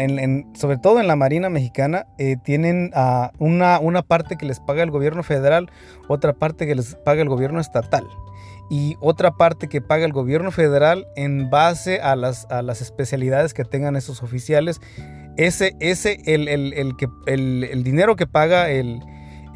sobre 0.54 0.78
todo 0.78 1.00
en 1.00 1.08
la 1.08 1.16
Marina 1.16 1.50
mexicana, 1.50 2.06
eh, 2.18 2.38
tienen 2.44 2.92
ah, 2.94 3.32
una, 3.40 4.02
parte 4.02 4.38
que 4.38 4.46
les 4.46 4.60
paga 4.60 4.84
el 4.84 4.92
gobierno 4.92 5.24
federal, 5.24 5.70
otra 6.08 6.34
parte 6.34 6.66
que 6.66 6.76
les 6.76 6.96
paga 6.96 7.22
el 7.22 7.30
gobierno 7.30 7.60
estatal. 7.60 8.08
Y 8.72 8.98
otra 9.00 9.32
parte 9.32 9.68
que 9.68 9.82
paga 9.82 10.06
el 10.06 10.14
gobierno 10.14 10.52
federal 10.52 11.08
en 11.16 11.50
base 11.50 12.02
a 12.02 12.16
las, 12.16 12.46
especialidades 12.82 13.56
que 13.56 13.66
tengan 13.66 13.96
esos 13.96 14.22
oficiales 14.22 14.80
ese, 15.40 15.76
el, 16.26 16.48
el, 16.48 17.84
dinero 17.84 18.16
que 18.16 18.28
paga 18.28 18.70
el, 18.70 19.02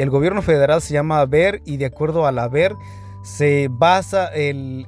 gobierno 0.10 0.42
federal 0.42 0.82
se 0.82 0.94
llama 0.94 1.20
haber 1.20 1.62
y 1.66 1.78
de 1.78 1.86
acuerdo 1.86 2.26
al 2.26 2.40
haber 2.40 2.74
se 3.24 3.70
basa 3.72 4.28
el, 4.28 4.86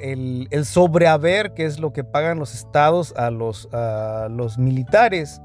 el, 0.52 0.66
sobrehaber, 0.66 1.54
que 1.54 1.66
es 1.66 1.80
lo 1.80 1.94
que 1.94 2.04
pagan 2.04 2.38
los 2.38 2.54
estados 2.54 3.14
a 3.16 3.32
los, 3.32 3.70
a 3.74 4.28
los 4.30 4.58
militares. 4.58 5.42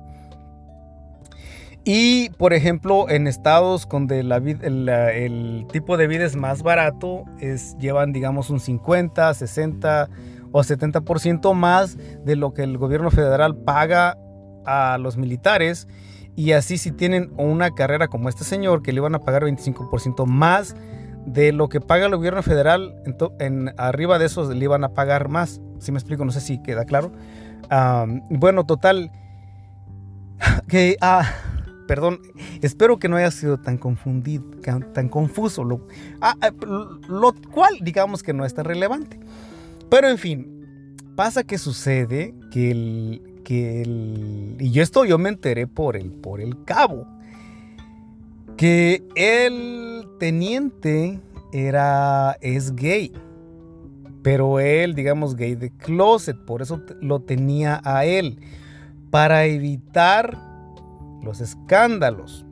Y, 1.84 2.30
por 2.30 2.52
ejemplo, 2.52 3.08
en 3.08 3.26
estados 3.26 3.88
donde 3.88 4.22
la, 4.24 4.36
el, 4.36 5.66
tipo 5.72 5.96
de 5.96 6.08
vida 6.08 6.24
es 6.24 6.36
más 6.36 6.62
barato, 6.62 7.24
es, 7.38 7.76
llevan, 7.78 8.12
digamos, 8.12 8.50
un 8.50 8.60
50, 8.60 9.32
60 9.32 10.08
o 10.52 10.60
70% 10.60 11.54
más 11.54 11.96
de 12.24 12.36
lo 12.36 12.52
que 12.52 12.64
el 12.64 12.76
gobierno 12.76 13.10
federal 13.10 13.56
paga 13.56 14.18
a 14.66 14.98
los 14.98 15.16
militares 15.16 15.86
y 16.36 16.52
así 16.52 16.76
si 16.76 16.90
tienen 16.90 17.32
una 17.36 17.70
carrera 17.70 18.08
como 18.08 18.28
este 18.28 18.44
señor 18.44 18.82
que 18.82 18.92
le 18.92 18.98
iban 18.98 19.14
a 19.14 19.20
pagar 19.20 19.42
25% 19.42 20.26
más 20.26 20.74
de 21.26 21.52
lo 21.52 21.68
que 21.68 21.80
paga 21.80 22.06
el 22.06 22.16
gobierno 22.16 22.42
federal, 22.42 22.94
en, 23.38 23.72
arriba 23.76 24.18
de 24.18 24.26
eso 24.26 24.52
le 24.52 24.64
iban 24.64 24.84
a 24.84 24.90
pagar 24.90 25.28
más. 25.28 25.60
Si 25.78 25.92
me 25.92 25.98
explico, 25.98 26.24
no 26.24 26.32
sé 26.32 26.40
si 26.40 26.62
queda 26.62 26.84
claro. 26.84 27.12
bueno, 28.30 28.64
total, 28.64 29.10
que, 30.68 30.96
ah, 31.00 31.30
perdón, 31.86 32.20
espero 32.62 32.98
que 32.98 33.08
no 33.08 33.16
haya 33.16 33.30
sido 33.30 33.58
tan 33.58 33.78
confundido, 33.78 34.44
tan 34.94 35.08
confuso, 35.08 35.64
lo, 35.64 35.86
ah, 36.20 36.34
ah, 36.40 36.50
lo 37.08 37.34
cual 37.52 37.78
digamos 37.80 38.22
que 38.22 38.32
no 38.32 38.44
es 38.44 38.54
tan 38.54 38.64
relevante. 38.64 39.18
Pero 39.90 40.08
en 40.08 40.18
fin, 40.18 40.96
pasa 41.16 41.42
que 41.44 41.58
sucede 41.58 42.34
que 42.50 42.70
el, 42.70 43.22
y 43.50 44.80
esto 44.80 45.04
yo 45.04 45.18
me 45.18 45.28
enteré 45.28 45.66
por 45.66 45.96
el, 45.96 46.12
por 46.12 46.40
el 46.40 46.64
cabo, 46.64 47.06
que 48.56 49.02
el 49.16 49.89
teniente 50.20 51.18
era, 51.52 52.36
es 52.40 52.76
gay, 52.76 53.12
pero 54.22 54.60
él, 54.60 54.94
digamos, 54.94 55.34
gay 55.34 55.56
de 55.56 55.70
closet, 55.70 56.36
por 56.44 56.62
eso 56.62 56.80
lo 57.00 57.20
tenía 57.20 57.80
a 57.82 58.04
él, 58.04 58.38
para 59.10 59.46
evitar 59.46 60.38
los 61.22 61.40
escándalos. 61.40 62.46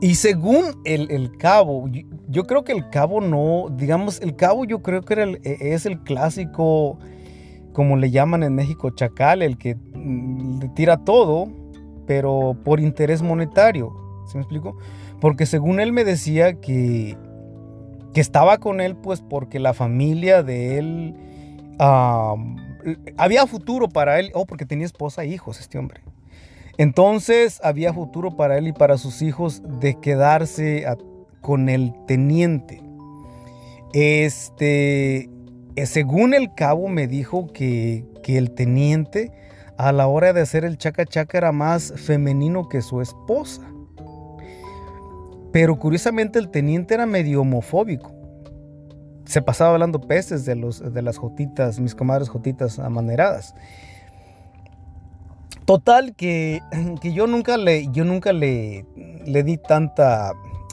Y 0.00 0.14
según 0.14 0.80
el, 0.84 1.10
el, 1.10 1.36
cabo, 1.36 1.86
yo, 2.28 2.46
creo 2.46 2.64
que 2.64 2.72
el 2.72 2.88
cabo 2.88 3.20
no, 3.20 3.66
digamos, 3.70 4.22
el 4.22 4.34
cabo 4.34 4.64
yo 4.64 4.80
creo 4.80 5.02
que 5.02 5.12
era 5.12 5.24
e, 5.24 5.74
es 5.74 5.84
el 5.84 6.00
clásico 6.00 6.98
como 7.74 7.96
le 7.96 8.10
llaman 8.10 8.42
en 8.42 8.54
México, 8.54 8.90
chacal, 8.90 9.42
el 9.42 9.58
que 9.58 9.74
mm, 9.74 10.60
le 10.60 10.68
tira 10.70 11.04
todo, 11.04 11.48
pero 12.06 12.56
por 12.64 12.80
interés 12.80 13.20
monetario. 13.20 13.94
¿Se 14.26 14.38
me 14.38 14.42
explico? 14.42 14.76
Porque 15.20 15.46
según 15.46 15.80
él 15.80 15.92
me 15.92 16.04
decía 16.04 16.54
que, 16.54 17.16
que 18.14 18.20
estaba 18.20 18.58
con 18.58 18.80
él, 18.80 18.96
pues 18.96 19.20
porque 19.20 19.58
la 19.58 19.74
familia 19.74 20.42
de 20.42 20.78
él 20.78 21.14
había 23.16 23.46
futuro 23.46 23.88
para 23.88 24.18
él. 24.18 24.30
Oh, 24.34 24.46
porque 24.46 24.66
tenía 24.66 24.86
esposa 24.86 25.24
e 25.24 25.28
hijos 25.28 25.60
este 25.60 25.78
hombre. 25.78 26.02
Entonces 26.78 27.60
había 27.62 27.92
futuro 27.92 28.36
para 28.36 28.56
él 28.56 28.68
y 28.68 28.72
para 28.72 28.96
sus 28.96 29.20
hijos 29.22 29.62
de 29.80 30.00
quedarse 30.00 30.86
con 31.40 31.68
el 31.68 31.92
teniente. 32.06 32.82
Este, 33.92 35.28
eh, 35.76 35.86
según 35.86 36.32
el 36.32 36.54
cabo 36.54 36.88
me 36.88 37.06
dijo 37.06 37.52
que, 37.52 38.06
el 38.26 38.52
teniente 38.52 39.32
a 39.76 39.90
la 39.90 40.06
hora 40.06 40.32
de 40.32 40.40
hacer 40.40 40.64
el 40.64 40.78
chaca 40.78 41.04
chaca 41.04 41.36
era 41.36 41.50
más 41.50 41.92
femenino 41.96 42.68
que 42.68 42.80
su 42.80 43.00
esposa. 43.00 43.62
Pero 45.52 45.78
curiosamente 45.78 46.38
el 46.38 46.50
teniente 46.50 46.94
era 46.94 47.06
medio 47.06 47.40
homofóbico. 47.40 48.12
Se 49.24 49.42
pasaba 49.42 49.74
hablando 49.74 50.00
peces 50.00 50.44
de, 50.44 50.56
los, 50.56 50.92
de 50.92 51.02
las 51.02 51.18
jotitas, 51.18 51.80
mis 51.80 51.94
comadres 51.94 52.28
jotitas 52.28 52.78
amaneradas. 52.78 53.54
Total 55.64 56.14
que, 56.16 56.60
que 57.00 57.12
yo 57.12 57.26
nunca, 57.26 57.56
le, 57.56 57.88
yo 57.92 58.04
nunca 58.04 58.32
le, 58.32 58.86
le 59.24 59.42
di 59.42 59.56
tanta 59.56 60.32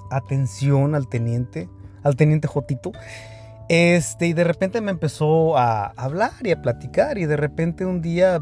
atención 0.09 0.95
al 0.95 1.07
teniente, 1.07 1.69
al 2.03 2.15
teniente 2.15 2.47
Jotito. 2.47 2.91
Este, 3.69 4.27
y 4.27 4.33
de 4.33 4.43
repente 4.45 4.79
me 4.79 4.91
empezó 4.91 5.57
a 5.57 5.87
hablar 5.97 6.31
y 6.41 6.51
a 6.51 6.61
platicar 6.61 7.17
y 7.17 7.25
de 7.25 7.35
repente 7.35 7.85
un 7.85 8.01
día, 8.01 8.39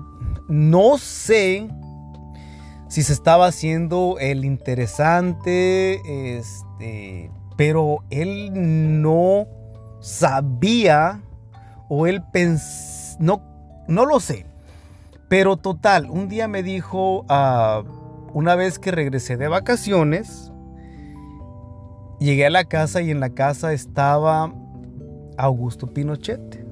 no 0.48 0.98
sé 0.98 1.67
si 2.88 3.04
se 3.04 3.13
estaba 3.13 3.48
haciendo 3.48 4.17
el 4.19 4.45
interesante, 4.45 6.38
este, 6.38 7.32
pero 7.58 8.04
él 8.10 9.02
no 9.02 9.48
sabía 10.00 11.21
o 11.89 12.08
él 12.08 12.24
pensó, 12.32 13.17
no, 13.19 13.41
no 13.88 14.06
lo 14.06 14.19
sé, 14.19 14.45
pero 15.30 15.58
total, 15.58 16.10
un 16.10 16.30
día 16.30 16.48
me 16.48 16.63
dijo, 16.63 17.26
uh, 17.30 17.84
una 18.34 18.56
vez 18.56 18.80
que 18.80 18.91
regresé 18.91 19.38
de 19.38 19.48
vacaciones, 19.48 20.52
llegué 22.19 22.45
a 22.45 22.50
la 22.50 22.65
casa 22.65 23.02
y 23.02 23.12
en 23.12 23.19
la 23.19 23.32
casa 23.32 23.74
estaba 23.74 24.54
Augusto 25.38 25.93
Pinochet. 25.93 26.64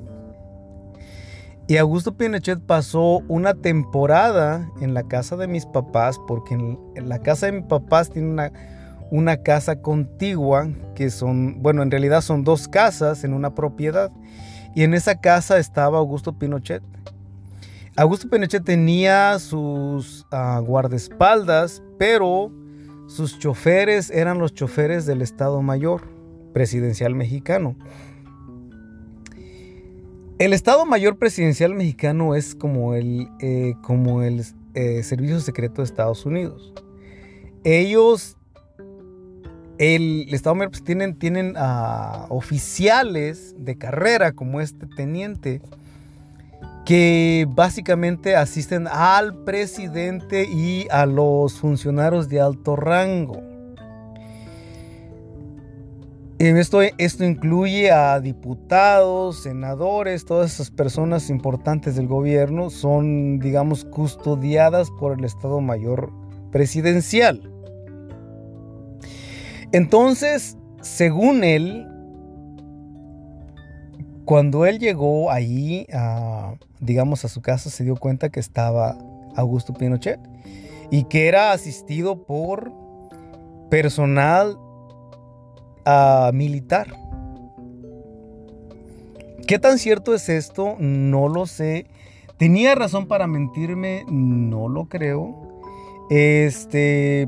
Y 1.68 1.78
Augusto 1.78 2.18
Pinochet 2.18 2.60
pasó 2.60 3.24
una 3.30 3.54
temporada 3.54 4.70
en 4.82 4.94
la 4.94 5.04
casa 5.04 5.38
de 5.38 5.48
mis 5.48 5.66
papás, 5.66 6.20
porque 6.28 6.78
la 6.96 7.20
casa 7.20 7.46
de 7.46 7.54
mis 7.54 7.66
papás 7.66 8.10
tiene 8.10 8.30
una, 8.30 8.52
una 9.12 9.38
casa 9.38 9.82
contigua, 9.82 10.68
que 10.94 11.10
son, 11.10 11.62
bueno, 11.62 11.82
en 11.82 11.90
realidad 11.90 12.22
son 12.22 12.44
dos 12.44 12.68
casas 12.68 13.24
en 13.24 13.34
una 13.34 13.56
propiedad. 13.56 14.12
Y 14.76 14.84
en 14.84 14.94
esa 14.94 15.22
casa 15.22 15.58
estaba 15.58 16.00
Augusto 16.00 16.34
Pinochet. 16.38 16.84
Augusto 17.96 18.28
Pinochet 18.30 18.66
tenía 18.66 19.40
sus 19.40 20.26
uh, 20.34 20.60
guardaespaldas, 20.62 21.82
pero 21.98 22.52
sus 23.08 23.40
choferes 23.40 24.10
eran 24.10 24.40
los 24.40 24.54
choferes 24.54 25.06
del 25.06 25.22
Estado 25.22 25.62
Mayor 25.62 26.02
presidencial 26.54 27.16
mexicano. 27.16 27.76
El 30.40 30.52
Estado 30.52 30.86
Mayor 30.86 31.18
Presidencial 31.18 31.76
Mexicano 31.76 32.34
es 32.34 32.56
como 32.56 32.96
el, 32.96 33.30
eh, 33.40 33.76
como 33.84 34.24
el 34.24 34.44
eh, 34.74 35.04
Servicio 35.04 35.40
Secreto 35.40 35.82
de 35.82 35.86
Estados 35.86 36.26
Unidos. 36.26 36.74
Ellos, 37.64 38.36
el, 39.78 40.34
Estado 40.34 40.56
Mayor 40.56 40.72
pues, 40.72 40.84
tienen, 40.84 41.20
tienen 41.20 41.54
oficiales 42.30 43.56
de 43.60 43.78
carrera 43.78 44.32
como 44.32 44.60
este 44.60 44.88
teniente 44.88 45.62
que 46.84 47.48
básicamente 47.50 48.36
asisten 48.36 48.88
al 48.88 49.44
presidente 49.44 50.46
y 50.46 50.88
a 50.90 51.06
los 51.06 51.60
funcionarios 51.60 52.28
de 52.28 52.42
alto 52.42 52.76
rango. 52.76 53.53
Esto, 56.44 57.24
incluye 57.24 57.90
a 57.90 58.20
diputados, 58.20 59.44
senadores, 59.44 60.26
todas 60.26 60.54
esas 60.54 60.72
personas 60.72 61.30
importantes 61.30 61.96
del 61.96 62.08
gobierno 62.08 62.70
son, 62.70 63.40
digamos, 63.40 63.86
custodiadas 63.86 64.92
por 65.00 65.18
el 65.18 65.24
Estado 65.24 65.62
Mayor 65.62 66.12
Presidencial. 66.52 67.50
Entonces, 69.72 70.58
según 70.82 71.46
él, 71.46 71.88
cuando 74.26 74.66
él 74.66 74.80
llegó 74.80 75.32
allí, 75.32 75.88
a, 75.94 76.56
digamos, 76.82 77.24
a 77.24 77.30
su 77.30 77.42
casa, 77.42 77.70
se 77.70 77.86
dio 77.86 77.96
cuenta 77.96 78.28
que 78.28 78.42
estaba 78.42 78.98
Augusto 79.38 79.74
Pinochet 79.74 80.20
y 80.92 81.06
que 81.06 81.30
era 81.30 81.54
asistido 81.54 82.26
por 82.26 82.74
personal 83.70 84.58
militar. 86.34 86.88
¿Qué 89.48 89.60
tan 89.60 89.78
cierto 89.78 90.14
es 90.16 90.30
esto? 90.30 90.76
No 90.80 91.28
lo 91.28 91.46
sé. 91.46 91.88
¿Tenía 92.38 92.76
razón 92.76 93.08
para 93.08 93.28
mentirme? 93.28 94.06
No 94.10 94.70
lo 94.70 94.86
creo. 94.86 95.60
Este, 96.10 97.28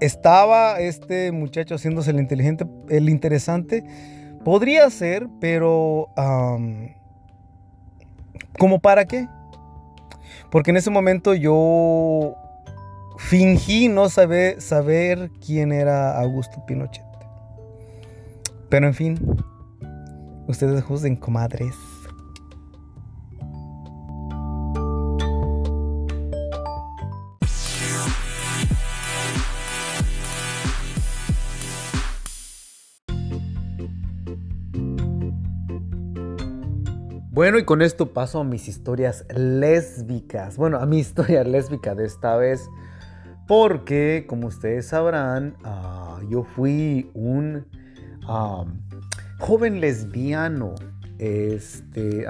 estaba 0.00 0.80
este 0.80 1.32
muchacho 1.32 1.74
haciéndose 1.76 2.10
el 2.10 2.20
inteligente, 2.20 2.66
el 2.88 3.08
interesante. 3.08 3.84
Podría 4.44 4.88
ser, 4.90 5.28
pero 5.40 6.08
¿como 8.58 8.78
para 8.80 9.04
qué? 9.04 9.28
Porque 10.50 10.70
en 10.70 10.78
ese 10.78 10.90
momento 10.90 11.34
yo 11.34 12.34
fingí 13.18 13.88
no 13.88 14.08
saber, 14.08 14.60
saber 14.60 15.30
quién 15.44 15.72
era 15.72 16.18
Augusto 16.18 16.64
Pinochet. 16.66 17.09
Pero 18.70 18.86
en 18.86 18.94
fin, 18.94 19.18
ustedes 20.46 20.84
juzguen, 20.84 21.16
comadres. 21.16 21.74
Bueno, 37.32 37.58
y 37.58 37.64
con 37.64 37.82
esto 37.82 38.12
paso 38.12 38.38
a 38.38 38.44
mis 38.44 38.68
historias 38.68 39.24
lésbicas. 39.34 40.56
Bueno, 40.56 40.78
a 40.78 40.86
mi 40.86 40.98
historia 41.00 41.42
lésbica 41.42 41.96
de 41.96 42.04
esta 42.04 42.36
vez. 42.36 42.68
Porque, 43.48 44.26
como 44.28 44.46
ustedes 44.46 44.86
sabrán, 44.86 45.56
ah, 45.64 46.20
yo 46.28 46.44
fui 46.44 47.10
un 47.14 47.66
joven 49.38 49.80
lesbiano. 49.80 50.74
Este. 51.18 52.26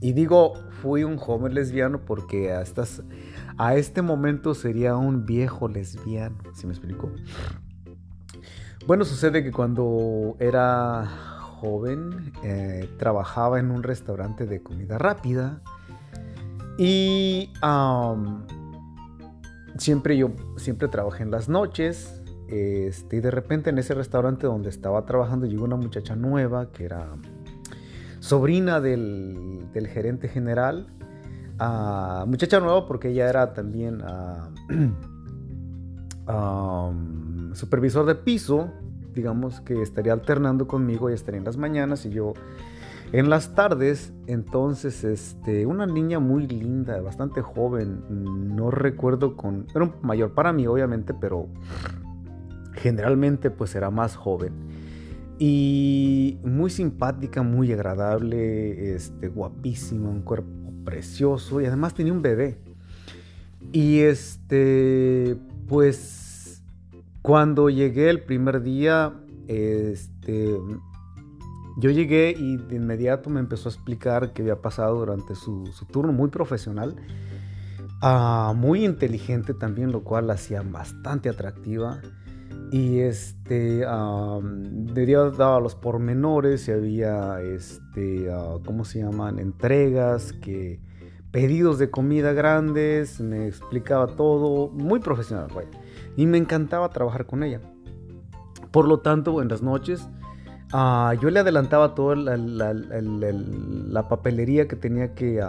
y 0.00 0.12
digo, 0.12 0.54
fui 0.82 1.04
un 1.04 1.16
joven 1.16 1.54
lesbiano 1.54 2.04
porque 2.04 2.52
a, 2.52 2.64
a 3.56 3.74
este 3.76 4.02
momento 4.02 4.54
sería 4.54 4.96
un 4.96 5.24
viejo 5.24 5.68
lesbiano. 5.68 6.36
¿Sí 6.54 6.66
me 6.66 6.72
explico? 6.72 7.10
Bueno, 8.86 9.04
sucede 9.04 9.44
que 9.44 9.52
cuando 9.52 10.36
era 10.40 11.06
joven 11.60 12.32
eh, 12.42 12.88
trabajaba 12.98 13.60
en 13.60 13.70
un 13.70 13.84
restaurante 13.84 14.46
de 14.46 14.60
comida 14.60 14.98
rápida 14.98 15.60
y 16.76 17.52
siempre 19.78 20.16
yo 20.16 20.32
siempre 20.56 20.88
trabajé 20.88 21.22
en 21.22 21.30
las 21.30 21.48
noches 21.48 22.21
este, 22.52 23.16
y 23.16 23.20
de 23.20 23.30
repente 23.30 23.70
en 23.70 23.78
ese 23.78 23.94
restaurante 23.94 24.46
donde 24.46 24.68
estaba 24.68 25.06
trabajando 25.06 25.46
llegó 25.46 25.64
una 25.64 25.76
muchacha 25.76 26.14
nueva 26.16 26.70
que 26.70 26.84
era 26.84 27.08
sobrina 28.20 28.78
del, 28.80 29.66
gerente 29.88 30.28
general 30.28 30.88
ah, 31.58 32.26
muchacha 32.28 32.60
nueva 32.60 32.86
porque 32.86 33.08
ella 33.08 33.30
era 33.30 33.54
también 33.54 34.02
ah, 34.04 34.50
supervisor 37.54 38.04
de 38.04 38.16
piso 38.16 38.68
digamos 39.14 39.62
que 39.62 39.80
estaría 39.80 40.12
alternando 40.12 40.68
conmigo 40.68 41.08
y 41.08 41.14
estaría 41.14 41.38
en 41.38 41.44
las 41.44 41.56
mañanas 41.56 42.04
y 42.04 42.10
yo 42.10 42.34
en 43.12 43.28
las 43.28 43.54
tardes. 43.54 44.12
Entonces, 44.26 45.04
este, 45.04 45.66
una 45.66 45.86
niña 45.86 46.18
muy 46.18 46.46
linda, 46.46 47.00
bastante 47.00 47.42
joven, 47.42 48.02
no 48.08 48.70
recuerdo 48.70 49.36
con, 49.36 49.66
era 49.74 49.84
un 49.84 49.94
mayor 50.02 50.32
para 50.32 50.52
mí 50.52 50.66
obviamente, 50.66 51.14
pero 51.14 51.48
generalmente 52.74 53.50
pues 53.50 53.74
era 53.74 53.90
más 53.90 54.16
joven. 54.16 54.52
Y 55.38 56.38
muy 56.44 56.70
simpática, 56.70 57.42
muy 57.42 57.72
agradable, 57.72 58.94
este, 58.94 59.28
guapísima, 59.28 60.08
un 60.08 60.22
cuerpo 60.22 60.50
precioso 60.84 61.60
y 61.60 61.66
además 61.66 61.94
tenía 61.94 62.12
un 62.12 62.22
bebé. 62.22 62.58
Y 63.72 64.00
este, 64.00 65.36
pues 65.68 66.62
cuando 67.22 67.70
llegué 67.70 68.10
el 68.10 68.22
primer 68.22 68.62
día, 68.62 69.14
este, 69.46 70.58
yo 71.78 71.90
llegué 71.90 72.34
y 72.36 72.56
de 72.56 72.76
inmediato 72.76 73.30
me 73.30 73.40
empezó 73.40 73.68
a 73.68 73.72
explicar 73.72 74.32
qué 74.32 74.42
había 74.42 74.60
pasado 74.60 74.98
durante 74.98 75.34
su, 75.34 75.64
turno, 75.90 76.12
muy 76.12 76.28
profesional, 76.28 76.96
ah, 78.00 78.52
muy 78.56 78.84
inteligente 78.84 79.54
también, 79.54 79.92
lo 79.92 80.02
cual 80.02 80.26
la 80.26 80.34
hacía 80.34 80.62
bastante 80.62 81.28
atractiva. 81.28 82.00
Y 82.72 83.00
este, 83.00 83.86
uh, 83.86 84.42
daba 85.36 85.60
los 85.60 85.76
pormenores, 85.76 86.66
y 86.66 86.72
había, 86.72 87.40
este, 87.42 88.28
ah, 88.32 88.56
¿cómo 88.64 88.84
se 88.84 89.00
llaman? 89.00 89.38
Entregas, 89.38 90.32
que, 90.32 90.80
pedidos 91.30 91.78
de 91.78 91.90
comida 91.90 92.32
grandes, 92.32 93.20
me 93.20 93.46
explicaba 93.46 94.08
todo, 94.16 94.70
muy 94.70 94.98
profesional, 94.98 95.48
güey 95.52 95.66
y 96.16 96.26
me 96.26 96.38
encantaba 96.38 96.88
trabajar 96.90 97.26
con 97.26 97.42
ella. 97.42 97.60
Por 98.70 98.88
lo 98.88 99.00
tanto, 99.00 99.42
en 99.42 99.48
las 99.48 99.62
noches 99.62 100.08
ah, 100.72 101.14
yo 101.20 101.30
le 101.30 101.40
adelantaba 101.40 101.94
toda 101.94 102.16
la, 102.16 104.08
papelería 104.08 104.68
que 104.68 104.76
tenía 104.76 105.14
que... 105.14 105.42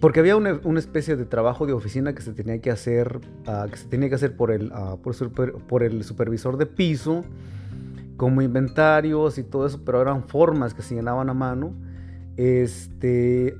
porque 0.00 0.20
había 0.20 0.36
una, 0.36 0.78
especie 0.78 1.16
de 1.16 1.24
trabajo 1.24 1.66
de 1.66 1.72
oficina 1.72 2.14
que 2.14 2.22
se 2.22 2.32
tenía 2.32 2.60
que 2.60 2.70
hacer, 2.70 3.20
ah, 3.46 3.66
que 3.70 3.76
se 3.76 3.88
tenía 3.88 4.08
que 4.08 4.16
hacer 4.16 4.36
por 4.36 4.50
el, 4.50 4.70
ah, 4.74 4.96
por, 5.02 5.82
el 5.82 6.04
supervisor 6.04 6.58
de 6.58 6.66
piso, 6.66 7.24
como 8.16 8.42
inventarios 8.42 9.38
y 9.38 9.42
todo 9.42 9.66
eso, 9.66 9.82
pero 9.84 10.02
eran 10.02 10.24
formas 10.24 10.74
que 10.74 10.82
se 10.82 10.94
llenaban 10.94 11.30
a 11.30 11.34
mano. 11.34 11.74
Este, 12.36 13.56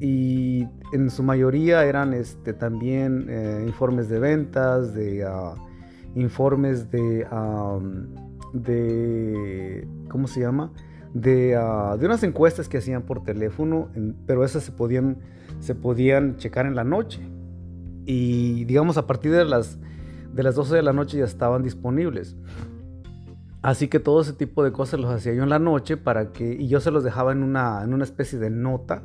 y 0.00 0.66
en 0.92 1.10
su 1.10 1.22
mayoría 1.22 1.84
eran 1.84 2.12
este, 2.12 2.52
también 2.52 3.26
eh, 3.28 3.62
informes 3.64 4.08
de 4.08 4.18
ventas, 4.18 4.92
de 4.94 5.24
ah, 5.24 5.54
informes 6.16 6.90
de, 6.90 7.26
de, 8.52 9.88
¿cómo 10.08 10.26
se 10.26 10.40
llama? 10.40 10.72
De, 11.20 11.56
ah, 11.56 11.96
de, 11.98 12.06
unas 12.06 12.22
encuestas 12.22 12.68
que 12.68 12.78
hacían 12.78 13.02
por 13.02 13.22
teléfono, 13.22 13.88
pero 14.26 14.44
esas 14.44 14.64
se 14.64 14.72
podían, 14.72 15.18
se 15.60 15.74
podían 15.74 16.36
checar 16.36 16.66
en 16.66 16.74
la 16.74 16.84
noche. 16.84 17.20
Y 18.04 18.64
digamos 18.64 18.96
a 18.98 19.06
partir 19.06 19.32
de 19.32 19.44
las, 19.44 19.78
de 20.32 20.42
las 20.42 20.54
12 20.54 20.76
de 20.76 20.82
la 20.82 20.92
noche 20.92 21.18
ya 21.18 21.24
estaban 21.24 21.62
disponibles. 21.62 22.36
Así 23.62 23.88
que 23.88 23.98
todo 23.98 24.20
ese 24.20 24.32
tipo 24.32 24.62
de 24.62 24.72
cosas 24.72 25.00
los 25.00 25.10
hacía 25.10 25.34
yo 25.34 25.42
en 25.42 25.48
la 25.48 25.58
noche 25.58 25.96
para 25.96 26.32
que, 26.32 26.52
y 26.54 26.68
yo 26.68 26.80
se 26.80 26.90
los 26.90 27.02
dejaba 27.02 27.32
en 27.32 27.42
una, 27.42 27.82
en 27.82 27.94
una 27.94 28.04
especie 28.04 28.38
de 28.38 28.50
nota 28.50 29.02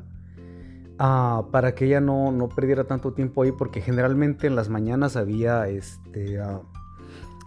Ah, 1.04 1.48
para 1.52 1.74
que 1.74 1.86
ella 1.86 2.00
no, 2.00 2.32
no, 2.32 2.48
perdiera 2.48 2.84
tanto 2.84 3.14
tiempo 3.14 3.42
ahí, 3.42 3.52
porque 3.52 3.82
generalmente 3.82 4.46
en 4.46 4.56
las 4.56 4.70
mañanas 4.70 5.16
había 5.16 5.68
este, 5.68 6.40
ah, 6.40 6.62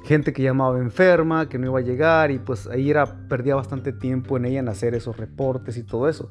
gente 0.05 0.33
que 0.33 0.43
llamaba 0.43 0.79
enferma, 0.79 1.49
que 1.49 1.59
no 1.59 1.67
iba 1.67 1.79
a 1.79 1.83
llegar, 1.83 2.31
y 2.31 2.39
pues 2.39 2.67
ahí 2.67 2.91
era, 2.91 3.07
perdía 3.29 3.55
bastante 3.55 3.93
tiempo 3.93 4.37
en 4.37 4.45
ella 4.45 4.61
en 4.61 4.69
hacer 4.69 4.95
esos 4.95 5.17
reportes 5.17 5.77
y 5.77 5.83
todo 5.83 6.09
eso. 6.09 6.31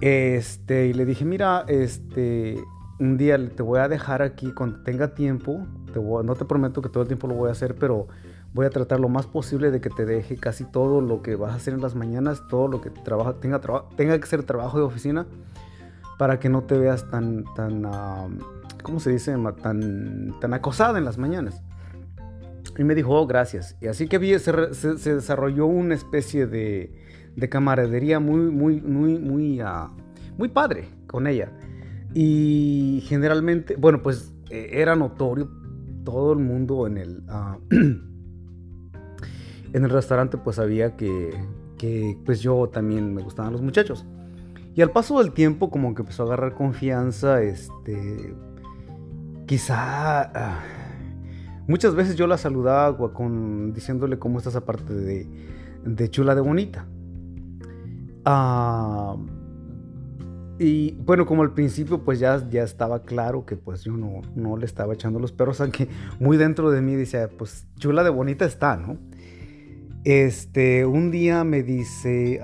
Este, 0.00 0.86
y 0.86 0.92
le 0.92 1.04
dije, 1.04 1.24
mira, 1.24 1.64
este, 1.68 2.58
un 2.98 3.16
día 3.16 3.36
te 3.50 3.62
voy 3.62 3.80
a 3.80 3.88
dejar 3.88 4.22
aquí 4.22 4.52
cuando 4.52 4.82
tenga 4.82 5.14
tiempo, 5.14 5.66
no 5.94 6.34
te 6.36 6.44
prometo 6.44 6.80
que 6.80 6.88
todo 6.88 7.02
el 7.02 7.08
tiempo 7.08 7.26
lo 7.26 7.34
voy 7.34 7.48
a 7.48 7.52
hacer, 7.52 7.74
pero 7.74 8.06
voy 8.54 8.66
a 8.66 8.70
tratar 8.70 9.00
lo 9.00 9.08
más 9.08 9.26
posible 9.26 9.70
de 9.70 9.80
que 9.80 9.90
te 9.90 10.06
deje 10.06 10.36
casi 10.36 10.64
todo 10.64 11.00
lo 11.00 11.22
que 11.22 11.36
vas 11.36 11.52
a 11.52 11.56
hacer 11.56 11.74
en 11.74 11.80
las 11.80 11.94
mañanas, 11.94 12.46
todo 12.48 12.68
lo 12.68 12.80
que 12.80 12.90
trabaja, 12.90 13.34
tenga, 13.34 13.60
tenga 13.96 14.18
que 14.18 14.26
ser 14.26 14.44
trabajo 14.44 14.78
de 14.78 14.84
oficina 14.84 15.26
para 16.18 16.38
que 16.38 16.48
no 16.48 16.62
te 16.62 16.78
veas 16.78 17.10
tan, 17.10 17.44
tan, 17.56 17.82
¿cómo 18.82 19.00
se 19.00 19.10
dice? 19.10 19.36
Tan, 19.62 20.34
tan 20.40 20.54
acosada 20.54 20.98
en 20.98 21.04
las 21.04 21.18
mañanas. 21.18 21.62
Y 22.78 22.84
me 22.84 22.94
dijo, 22.94 23.10
oh, 23.14 23.26
gracias. 23.26 23.76
Y 23.80 23.86
así 23.86 24.08
que 24.08 24.18
vi, 24.18 24.38
se, 24.38 24.52
desarrolló 24.52 25.66
una 25.66 25.94
especie 25.94 26.46
de, 26.46 26.92
de, 27.36 27.48
camaradería 27.48 28.20
muy, 28.20 28.50
muy, 28.50 28.80
muy, 28.80 29.18
muy, 29.18 29.62
uh, 29.62 29.90
muy 30.38 30.48
padre 30.48 30.88
con 31.06 31.26
ella. 31.26 31.52
Y 32.14 33.04
generalmente, 33.06 33.76
bueno, 33.76 34.02
pues 34.02 34.32
e, 34.50 34.80
era 34.80 34.96
notorio, 34.96 35.50
todo 36.04 36.32
el 36.32 36.38
mundo 36.38 36.86
en 36.86 36.98
el, 36.98 37.22
uh, 37.28 37.58
en 39.72 39.84
el 39.84 39.90
restaurante 39.90 40.38
pues 40.38 40.56
sabía 40.56 40.96
que, 40.96 41.30
que 41.76 42.16
pues 42.24 42.40
yo 42.40 42.68
también 42.68 43.14
me 43.14 43.22
gustaban 43.22 43.52
los 43.52 43.62
muchachos. 43.62 44.06
Y 44.74 44.82
al 44.82 44.92
paso 44.92 45.18
del 45.18 45.32
tiempo 45.32 45.70
como 45.70 45.94
que 45.94 46.02
empezó 46.02 46.22
a 46.22 46.26
agarrar 46.26 46.54
confianza, 46.54 47.42
este, 47.42 48.34
quizá... 49.46 50.22
Ah, 50.22 50.79
muchas 51.70 51.94
veces 51.94 52.16
yo 52.16 52.26
la 52.26 52.36
saludaba 52.36 53.12
con, 53.12 53.72
diciéndole 53.72 54.18
cómo 54.18 54.38
estás 54.38 54.56
aparte 54.56 54.92
de, 54.92 55.26
de 55.84 56.10
chula 56.10 56.34
de 56.34 56.40
bonita. 56.40 56.86
Ah, 58.24 59.16
y 60.58 60.92
bueno, 60.92 61.24
como 61.24 61.42
al 61.42 61.54
principio 61.54 62.04
pues 62.04 62.18
ya, 62.18 62.46
ya 62.50 62.64
estaba 62.64 63.02
claro 63.02 63.46
que 63.46 63.56
pues 63.56 63.82
yo 63.84 63.92
no, 63.96 64.20
no 64.34 64.56
le 64.56 64.66
estaba 64.66 64.92
echando 64.92 65.18
los 65.18 65.32
perros, 65.32 65.60
aunque 65.62 65.88
muy 66.18 66.36
dentro 66.36 66.70
de 66.70 66.82
mí 66.82 66.96
decía, 66.96 67.28
pues 67.28 67.66
chula 67.76 68.02
de 68.02 68.10
bonita 68.10 68.44
está, 68.44 68.76
¿no? 68.76 68.98
Este, 70.04 70.86
un 70.86 71.10
día 71.10 71.44
me 71.44 71.62
dice, 71.62 72.40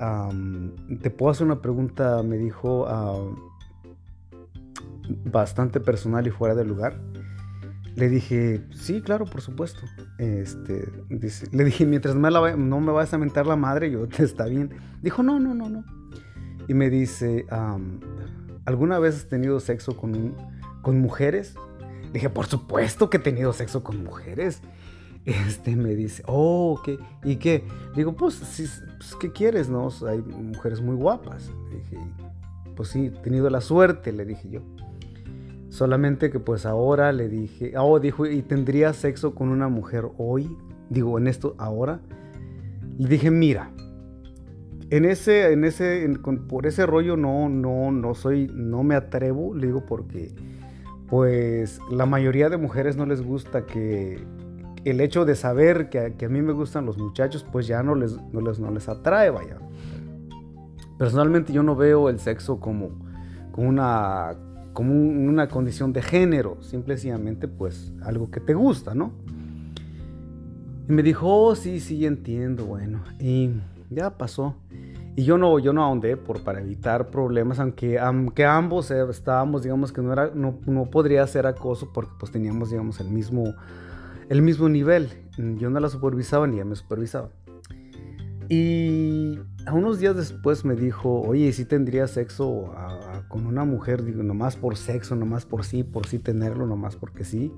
¿te 1.01 1.09
puedo 1.09 1.31
hacer 1.31 1.45
una 1.45 1.59
pregunta? 1.61 2.21
Me 2.21 2.37
dijo, 2.37 2.87
bastante 5.25 5.79
personal 5.79 6.27
y 6.27 6.29
fuera 6.29 6.55
de 6.55 6.65
lugar. 6.65 6.99
Le 7.97 8.09
dije, 8.09 8.61
sí, 8.75 9.01
claro, 9.01 9.25
por 9.25 9.41
supuesto. 9.41 9.81
Este, 10.19 10.87
le 11.51 11.63
dije, 11.63 11.83
mientras 11.87 12.15
no 12.15 12.79
me 12.79 12.91
vayas 12.91 13.11
a 13.15 13.17
mentar 13.17 13.47
la 13.47 13.55
madre, 13.55 13.89
yo 13.89 14.07
te 14.07 14.23
está 14.23 14.45
bien. 14.45 14.69
Dijo, 15.01 15.23
no, 15.23 15.39
no, 15.39 15.55
no, 15.55 15.67
no. 15.67 15.83
Y 16.67 16.75
me 16.75 16.91
dice, 16.91 17.47
¿alguna 18.65 18.99
vez 18.99 19.15
has 19.15 19.29
tenido 19.29 19.59
sexo 19.59 19.97
con, 19.97 20.35
con 20.83 20.99
mujeres? 21.01 21.55
Le 22.03 22.13
dije, 22.13 22.29
por 22.29 22.45
supuesto 22.45 23.09
que 23.09 23.17
he 23.17 23.19
tenido 23.19 23.51
sexo 23.51 23.83
con 23.83 24.03
mujeres. 24.03 24.61
Este 25.25 25.75
me 25.75 25.95
dice, 25.95 26.21
oh, 26.27 26.79
¿qué? 26.85 26.99
¿Y 27.23 27.37
qué? 27.37 27.65
Digo, 27.95 28.15
pues, 28.15 28.35
pues, 28.35 29.15
¿qué 29.19 29.31
quieres, 29.31 29.69
no? 29.69 29.89
Hay 30.07 30.19
mujeres 30.19 30.81
muy 30.81 30.95
guapas. 30.95 31.51
Le 31.71 31.77
dije, 31.79 31.97
pues 32.75 32.89
sí, 32.89 33.07
he 33.07 33.09
tenido 33.09 33.49
la 33.49 33.59
suerte, 33.59 34.13
le 34.13 34.23
dije 34.23 34.49
yo. 34.51 34.61
Solamente 35.69 36.29
que 36.29 36.39
pues 36.39 36.65
ahora 36.65 37.11
le 37.11 37.27
dije, 37.27 37.73
oh, 37.77 37.99
dijo, 37.99 38.25
¿y 38.25 38.41
tendría 38.41 38.93
sexo 38.93 39.35
con 39.35 39.49
una 39.49 39.67
mujer 39.67 40.05
hoy? 40.17 40.55
Digo, 40.89 41.17
en 41.17 41.27
esto, 41.27 41.55
ahora. 41.57 41.99
Le 42.97 43.07
dije, 43.07 43.29
mira, 43.31 43.71
en 44.89 45.05
ese, 45.05 45.51
en 45.51 45.65
ese, 45.65 46.07
por 46.47 46.65
ese 46.65 46.85
rollo 46.85 47.17
no, 47.17 47.49
no, 47.49 47.91
no 47.91 48.15
soy, 48.15 48.49
no 48.53 48.83
me 48.83 48.95
atrevo, 48.95 49.53
le 49.53 49.67
digo 49.67 49.85
porque, 49.85 50.33
pues, 51.07 51.79
la 51.91 52.05
mayoría 52.05 52.49
de 52.49 52.57
mujeres 52.57 52.95
no 52.95 53.05
les 53.05 53.21
gusta 53.21 53.65
que 53.65 54.23
el 54.85 55.01
hecho 55.01 55.25
de 55.25 55.35
saber 55.35 55.89
que, 55.89 56.25
a 56.25 56.29
mí 56.29 56.41
me 56.41 56.53
gustan 56.53 56.85
los 56.85 56.97
muchachos, 56.97 57.45
pues 57.51 57.67
ya 57.67 57.83
no 57.83 57.93
les, 57.93 58.17
no 58.31 58.39
les, 58.39 58.59
no 58.59 58.71
les 58.71 58.87
atrae, 58.87 59.29
vaya. 59.29 59.57
Personalmente 60.97 61.51
yo 61.51 61.61
no 61.61 61.75
veo 61.75 62.07
el 62.09 62.19
sexo 62.19 62.59
como, 62.59 62.91
como 63.51 63.67
una 63.67 64.37
como 64.77 64.93
una 64.93 65.47
condición 65.47 65.91
de 65.91 66.03
género, 66.03 66.59
simplemente 66.61 67.47
pues 67.47 67.91
algo 68.03 68.29
que 68.29 68.39
te 68.39 68.53
gusta, 68.53 68.93
¿no? 68.93 69.11
Y 70.87 70.91
me 70.91 71.01
dijo, 71.01 71.27
oh, 71.27 71.55
sí, 71.55 71.79
sí, 71.79 72.05
entiendo, 72.05 72.67
bueno, 72.67 73.01
y 73.19 73.53
ya 73.89 74.19
pasó. 74.19 74.53
Y 75.15 75.23
yo 75.23 75.39
no, 75.39 75.57
yo 75.57 75.73
no 75.73 75.83
ahondé 75.83 76.15
por, 76.15 76.43
para 76.43 76.61
evitar 76.61 77.09
problemas, 77.09 77.57
aunque, 77.57 77.97
aunque 77.97 78.45
ambos 78.45 78.91
estábamos, 78.91 79.63
digamos 79.63 79.91
que 79.91 80.03
no, 80.03 80.13
era, 80.13 80.29
no, 80.35 80.59
no, 80.67 80.85
podría 80.91 81.25
ser 81.25 81.47
acoso 81.47 81.91
porque 81.91 82.11
pues 82.19 82.31
teníamos, 82.31 82.69
digamos, 82.69 82.99
el 82.99 83.09
mismo, 83.09 83.55
el 84.29 84.43
mismo 84.43 84.69
nivel. 84.69 85.09
Yo 85.57 85.71
no 85.71 85.79
la 85.79 85.89
supervisaba 85.89 86.45
ni 86.45 86.57
ella 86.57 86.65
me 86.65 86.75
supervisaba. 86.75 87.29
Y 88.49 89.39
a 89.65 89.73
unos 89.73 89.99
días 89.99 90.15
después 90.15 90.63
me 90.63 90.75
dijo, 90.75 91.21
oye, 91.21 91.51
si 91.51 91.65
tendría 91.65 92.07
sexo 92.07 92.73
con 93.27 93.45
una 93.45 93.65
mujer? 93.65 94.03
Digo, 94.03 94.23
nomás 94.23 94.55
por 94.55 94.77
sexo, 94.77 95.15
nomás 95.15 95.45
por 95.45 95.65
sí, 95.65 95.83
por 95.83 96.07
sí 96.07 96.19
tenerlo, 96.19 96.65
nomás 96.65 96.95
porque 96.95 97.25
sí, 97.25 97.51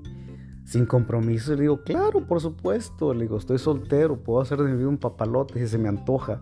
sin 0.64 0.86
compromiso. 0.86 1.54
le 1.54 1.62
digo, 1.62 1.82
claro, 1.84 2.26
por 2.26 2.40
supuesto. 2.40 3.14
Le 3.14 3.22
digo, 3.22 3.38
estoy 3.38 3.58
soltero, 3.58 4.22
puedo 4.22 4.40
hacer 4.40 4.58
de 4.58 4.70
mi 4.70 4.76
vida 4.76 4.88
un 4.88 4.98
papalote 4.98 5.60
si 5.60 5.68
se 5.68 5.78
me 5.78 5.88
antoja. 5.88 6.40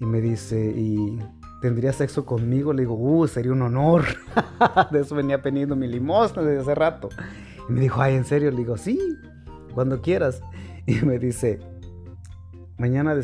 Y 0.00 0.06
me 0.06 0.20
dice, 0.20 0.72
¿y 0.76 1.18
tendría 1.60 1.92
sexo 1.92 2.24
conmigo? 2.24 2.72
Le 2.72 2.82
digo, 2.82 2.94
uh, 2.94 3.28
sería 3.28 3.52
un 3.52 3.62
honor. 3.62 4.04
de 4.90 5.00
eso 5.00 5.14
venía 5.14 5.42
peniendo 5.42 5.76
mi 5.76 5.86
limosna 5.86 6.42
desde 6.42 6.62
hace 6.62 6.74
rato. 6.74 7.08
Y 7.68 7.72
me 7.72 7.80
dijo, 7.80 8.00
ay, 8.00 8.14
¿en 8.14 8.24
serio? 8.24 8.50
Le 8.50 8.56
digo, 8.58 8.76
sí, 8.76 8.98
cuando 9.74 10.00
quieras. 10.00 10.40
Y 10.86 11.04
me 11.04 11.18
dice, 11.18 11.60
mañana, 12.78 13.14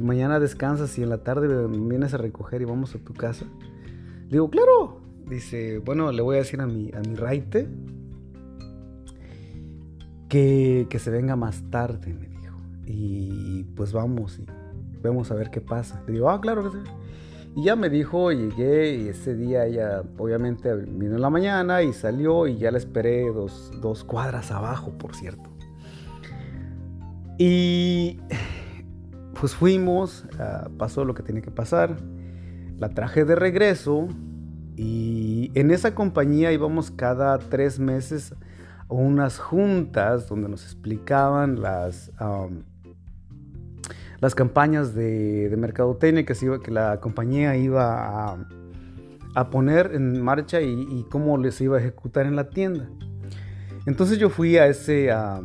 mañana 0.00 0.40
descansas 0.40 0.98
y 0.98 1.02
en 1.02 1.08
la 1.08 1.18
tarde 1.18 1.66
vienes 1.68 2.12
a 2.14 2.18
recoger 2.18 2.62
y 2.62 2.64
vamos 2.64 2.94
a 2.94 2.98
tu 2.98 3.14
casa. 3.14 3.46
Digo, 4.28 4.50
claro. 4.50 5.00
Dice, 5.28 5.78
bueno, 5.78 6.12
le 6.12 6.20
voy 6.20 6.36
a 6.36 6.40
decir 6.40 6.60
a 6.60 6.66
mi, 6.66 6.90
a 6.92 7.00
mi 7.00 7.14
raite 7.14 7.66
que, 10.28 10.86
que 10.90 10.98
se 10.98 11.10
venga 11.10 11.34
más 11.34 11.62
tarde, 11.70 12.12
me 12.12 12.28
dijo. 12.28 12.58
Y 12.86 13.64
pues 13.74 13.92
vamos 13.94 14.38
y 14.38 14.46
vemos 15.02 15.30
a 15.30 15.34
ver 15.34 15.50
qué 15.50 15.62
pasa. 15.62 16.02
Le 16.06 16.14
digo, 16.14 16.28
ah, 16.28 16.40
claro 16.40 16.64
que 16.64 16.78
sí. 16.78 16.84
Y 17.56 17.64
ya 17.64 17.76
me 17.76 17.88
dijo, 17.88 18.32
llegué 18.32 18.96
y 18.96 19.08
ese 19.08 19.36
día 19.36 19.64
ella 19.64 20.02
obviamente 20.18 20.74
vino 20.74 21.14
en 21.14 21.22
la 21.22 21.30
mañana 21.30 21.82
y 21.82 21.92
salió 21.92 22.48
y 22.48 22.58
ya 22.58 22.72
la 22.72 22.78
esperé 22.78 23.30
dos, 23.32 23.70
dos 23.80 24.02
cuadras 24.02 24.50
abajo, 24.50 24.90
por 24.98 25.14
cierto. 25.14 25.48
Y 27.38 28.18
pues 29.44 29.56
fuimos, 29.56 30.24
ah, 30.38 30.70
pasó 30.78 31.04
lo 31.04 31.12
que 31.12 31.22
tenía 31.22 31.42
que 31.42 31.50
pasar, 31.50 31.98
la 32.78 32.88
traje 32.88 33.26
de 33.26 33.34
regreso 33.34 34.08
y 34.74 35.50
en 35.52 35.70
esa 35.70 35.94
compañía 35.94 36.50
íbamos 36.50 36.90
cada 36.90 37.38
tres 37.38 37.78
meses 37.78 38.32
a 38.88 38.94
unas 38.94 39.38
juntas 39.38 40.30
donde 40.30 40.48
nos 40.48 40.64
explicaban 40.64 41.60
las, 41.60 42.10
las 44.18 44.34
campañas 44.34 44.94
de, 44.94 45.50
de 45.50 45.56
mercadotecnia 45.58 46.24
que, 46.24 46.32
que 46.64 46.70
la 46.70 46.98
compañía 47.02 47.54
iba 47.54 48.38
a, 49.34 49.50
poner 49.50 49.90
en 49.92 50.22
marcha 50.22 50.62
y 50.62 51.04
cómo 51.10 51.36
les 51.36 51.60
iba 51.60 51.76
a 51.76 51.80
ejecutar 51.80 52.24
en 52.24 52.36
la 52.36 52.48
tienda. 52.48 52.88
Entonces 53.86 54.18
yo 54.18 54.30
fui 54.30 54.56
a 54.56 54.66
ese, 54.66 55.10
a 55.10 55.42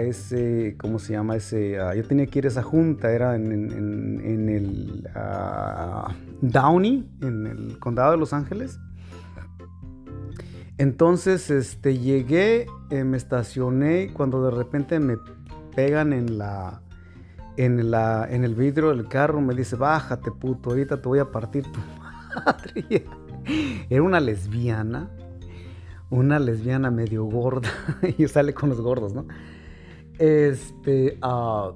ese, 0.00 0.76
¿cómo 0.80 0.98
se 0.98 1.12
llama? 1.12 1.36
Ese, 1.36 1.76
yo 1.94 2.04
tenía 2.04 2.26
que 2.26 2.38
ir 2.38 2.46
a 2.46 2.48
esa 2.48 2.62
junta, 2.62 3.12
era 3.12 3.36
en, 3.36 3.52
en, 3.52 4.48
el 4.48 5.08
Downey, 6.40 7.06
en 7.20 7.46
el 7.46 7.78
condado 7.78 8.12
de 8.12 8.16
Los 8.16 8.32
Ángeles. 8.32 8.78
Entonces, 10.78 11.50
este, 11.50 11.98
llegué, 11.98 12.66
eh, 12.90 13.04
me 13.04 13.18
estacioné, 13.18 14.10
cuando 14.14 14.42
de 14.42 14.50
repente 14.52 14.98
me 14.98 15.18
pegan 15.76 16.14
en 16.14 16.38
la, 16.38 16.80
en 17.58 17.90
la, 17.90 18.26
en 18.28 18.42
el 18.44 18.54
vidrio 18.54 18.88
del 18.88 19.06
carro, 19.06 19.42
me 19.42 19.54
dice, 19.54 19.76
bájate 19.76 20.30
puto, 20.30 20.70
ahorita 20.70 21.00
te 21.00 21.08
voy 21.08 21.18
a 21.18 21.30
partir 21.30 21.64
tu 21.70 21.80
madre. 22.46 23.04
Era 23.90 24.02
una 24.02 24.18
lesbiana 24.18 25.10
una 26.12 26.38
lesbiana 26.38 26.90
medio 26.90 27.24
gorda 27.24 27.70
y 28.18 28.28
sale 28.28 28.52
con 28.52 28.68
los 28.68 28.80
gordos, 28.80 29.14
¿no? 29.14 29.26
Este, 30.18 31.18
uh, 31.22 31.72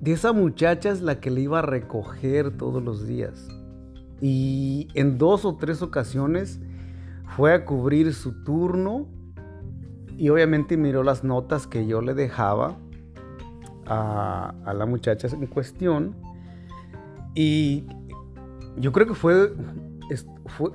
de 0.00 0.12
esa 0.12 0.32
muchacha 0.32 0.90
es 0.90 1.00
la 1.00 1.20
que 1.20 1.30
le 1.30 1.42
iba 1.42 1.60
a 1.60 1.62
recoger 1.62 2.56
todos 2.56 2.82
los 2.82 3.06
días. 3.06 3.48
Y 4.20 4.88
en 4.94 5.16
dos 5.16 5.44
o 5.44 5.54
tres 5.54 5.80
ocasiones 5.80 6.60
fue 7.36 7.54
a 7.54 7.64
cubrir 7.64 8.12
su 8.14 8.42
turno 8.42 9.06
y 10.16 10.28
obviamente 10.30 10.76
miró 10.76 11.04
las 11.04 11.22
notas 11.22 11.68
que 11.68 11.86
yo 11.86 12.02
le 12.02 12.14
dejaba 12.14 12.76
a, 13.86 14.54
a 14.64 14.74
la 14.74 14.86
muchacha 14.86 15.28
en 15.28 15.46
cuestión. 15.46 16.16
Y 17.36 17.86
yo 18.76 18.90
creo 18.90 19.06
que 19.06 19.14
fue 19.14 19.52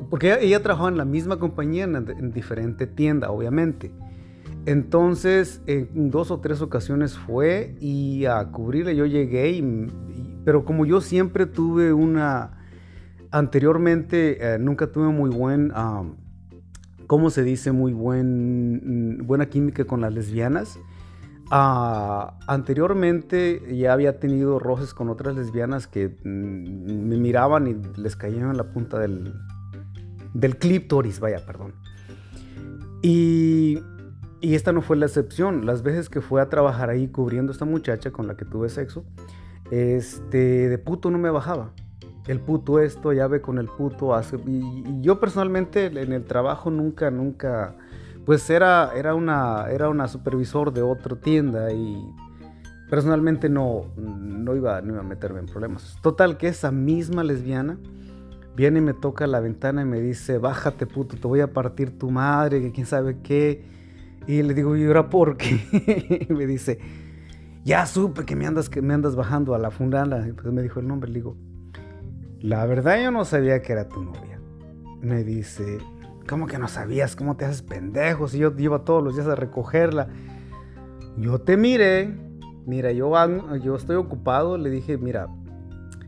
porque 0.09 0.37
ella, 0.41 0.61
trabajaba 0.61 0.89
en 0.89 0.97
la 0.97 1.05
misma 1.05 1.39
compañía, 1.39 1.85
en, 1.85 2.31
diferente 2.31 2.87
tienda, 2.87 3.31
obviamente. 3.31 3.91
Entonces, 4.65 5.61
en 5.67 6.09
dos 6.09 6.31
o 6.31 6.39
tres 6.39 6.61
ocasiones 6.61 7.17
fue 7.17 7.75
y 7.79 8.25
a 8.25 8.45
cubrirle 8.45 8.95
yo 8.95 9.05
llegué, 9.05 9.63
pero 10.45 10.63
como 10.63 10.85
yo 10.85 11.01
siempre 11.01 11.45
tuve 11.45 11.91
una, 11.91 12.51
anteriormente 13.31 14.53
eh, 14.53 14.59
nunca 14.59 14.91
tuve 14.91 15.09
muy 15.09 15.29
buen, 15.29 15.73
¿cómo 17.07 17.29
se 17.29 17.43
dice? 17.43 17.71
Muy 17.71 17.93
buen, 17.93 19.23
buena 19.25 19.47
química 19.47 19.85
con 19.85 20.01
las 20.01 20.13
lesbianas. 20.13 20.79
Ah, 21.51 22.37
anteriormente 22.47 23.61
ya 23.75 23.93
había 23.93 24.19
tenido 24.19 24.59
roces 24.59 24.93
con 24.93 25.09
otras 25.09 25.35
lesbianas 25.35 25.87
que 25.87 26.09
mm, 26.23 27.07
me 27.07 27.17
miraban 27.17 27.67
y 27.67 27.99
les 27.99 28.15
caían 28.15 28.49
en 28.49 28.57
la 28.57 28.71
punta 28.71 28.97
del, 28.97 29.33
del 30.33 30.57
clítoris, 30.57 31.19
vaya, 31.19 31.45
perdón. 31.45 31.73
Y, 33.01 33.79
esta 34.41 34.71
no 34.71 34.81
fue 34.81 34.97
la 34.97 35.05
excepción. 35.05 35.65
Las 35.65 35.83
veces 35.83 36.09
que 36.09 36.21
fue 36.21 36.41
a 36.41 36.49
trabajar 36.49 36.89
ahí 36.89 37.07
cubriendo 37.07 37.51
a 37.51 37.53
esta 37.53 37.65
muchacha 37.65 38.11
con 38.11 38.27
la 38.27 38.35
que 38.35 38.45
tuve 38.45 38.69
sexo, 38.69 39.05
este, 39.71 40.69
de 40.69 40.77
puto 40.77 41.11
no 41.11 41.17
me 41.17 41.29
bajaba. 41.29 41.73
El 42.27 42.39
puto 42.39 42.79
esto, 42.79 43.11
ya 43.13 43.27
ve 43.27 43.41
con 43.41 43.57
el 43.57 43.67
puto 43.67 44.13
y 44.47 45.01
yo 45.01 45.19
personalmente 45.19 45.85
en 45.87 46.13
el 46.13 46.23
trabajo 46.23 46.71
nunca, 46.71 47.11
nunca 47.11 47.75
pues 48.25 48.49
era, 48.49 48.91
era, 48.95 49.15
una, 49.15 49.67
era 49.69 49.89
una 49.89 50.07
supervisor 50.07 50.71
de 50.71 50.81
otra 50.81 51.15
tienda 51.15 51.71
y 51.71 51.97
personalmente 52.89 53.49
no, 53.49 53.85
no, 53.97 54.55
iba, 54.55 54.81
no 54.81 54.93
iba 54.93 55.01
a 55.01 55.03
meterme 55.03 55.39
en 55.39 55.47
problemas. 55.47 55.97
Total, 56.01 56.37
que 56.37 56.47
esa 56.47 56.71
misma 56.71 57.23
lesbiana 57.23 57.77
viene 58.55 58.79
y 58.79 58.81
me 58.81 58.93
toca 58.93 59.27
la 59.27 59.39
ventana 59.39 59.81
y 59.81 59.85
me 59.85 59.99
dice, 59.99 60.37
bájate 60.37 60.85
puto, 60.85 61.17
te 61.17 61.27
voy 61.27 61.41
a 61.41 61.51
partir 61.51 61.97
tu 61.97 62.11
madre, 62.11 62.61
que 62.61 62.71
quién 62.71 62.85
sabe 62.85 63.17
qué. 63.21 63.65
Y 64.27 64.41
le 64.41 64.53
digo, 64.53 64.75
¿y 64.77 64.85
ahora 64.85 65.09
por 65.09 65.37
qué? 65.37 66.27
y 66.29 66.33
me 66.33 66.45
dice, 66.45 66.79
ya 67.65 67.85
supe 67.85 68.25
que 68.25 68.35
me 68.35 68.45
andas, 68.45 68.69
que 68.69 68.81
me 68.81 68.93
andas 68.93 69.15
bajando 69.15 69.53
a 69.55 69.59
la 69.59 69.71
fundana. 69.71 70.25
Pues 70.35 70.53
me 70.53 70.61
dijo 70.61 70.79
el 70.79 70.87
nombre, 70.87 71.11
digo, 71.11 71.35
la 72.39 72.65
verdad 72.65 73.01
yo 73.03 73.11
no 73.11 73.25
sabía 73.25 73.61
que 73.61 73.73
era 73.73 73.89
tu 73.89 74.01
novia. 74.01 74.39
Me 75.01 75.23
dice, 75.23 75.79
¿cómo 76.27 76.47
que 76.47 76.57
no 76.57 76.67
sabías? 76.67 77.15
¿Cómo 77.15 77.35
te 77.35 77.45
haces 77.45 77.61
pendejo? 77.61 78.27
Si 78.27 78.37
yo 78.37 78.53
iba 78.57 78.83
todos 78.83 79.03
los 79.03 79.15
días 79.15 79.27
a 79.27 79.35
recogerla. 79.35 80.07
Yo 81.17 81.39
te 81.39 81.57
miré, 81.57 82.15
mira, 82.65 82.91
yo, 82.91 83.13
yo 83.57 83.75
estoy 83.75 83.95
ocupado, 83.97 84.57
le 84.57 84.69
dije, 84.69 84.97
mira, 84.97 85.27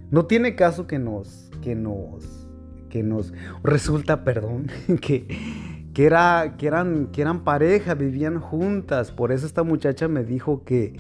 no 0.10 0.26
tiene 0.26 0.56
caso 0.56 0.88
que 0.88 0.98
nos, 0.98 1.52
que 1.62 1.76
nos, 1.76 2.48
que 2.90 3.04
nos, 3.04 3.34
resulta, 3.64 4.24
perdón, 4.24 4.68
que, 5.02 5.28
que, 5.94 6.06
era, 6.06 6.56
que, 6.58 6.68
eran, 6.68 7.08
que 7.08 7.22
eran 7.22 7.44
pareja, 7.44 7.94
vivían 7.94 8.40
juntas, 8.40 9.12
por 9.12 9.32
eso 9.32 9.46
esta 9.46 9.64
muchacha 9.64 10.08
me 10.08 10.24
dijo 10.24 10.64
que, 10.64 10.98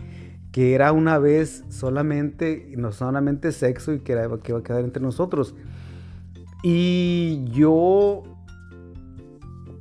que 0.51 0.75
era 0.75 0.91
una 0.91 1.17
vez 1.17 1.63
solamente, 1.69 2.73
no 2.77 2.91
solamente 2.91 3.51
sexo 3.51 3.91
y 3.93 3.99
que, 3.99 4.13
era, 4.13 4.29
que 4.37 4.51
iba 4.51 4.59
a 4.59 4.63
quedar 4.63 4.83
entre 4.83 5.01
nosotros. 5.01 5.55
Y 6.63 7.43
yo 7.51 8.34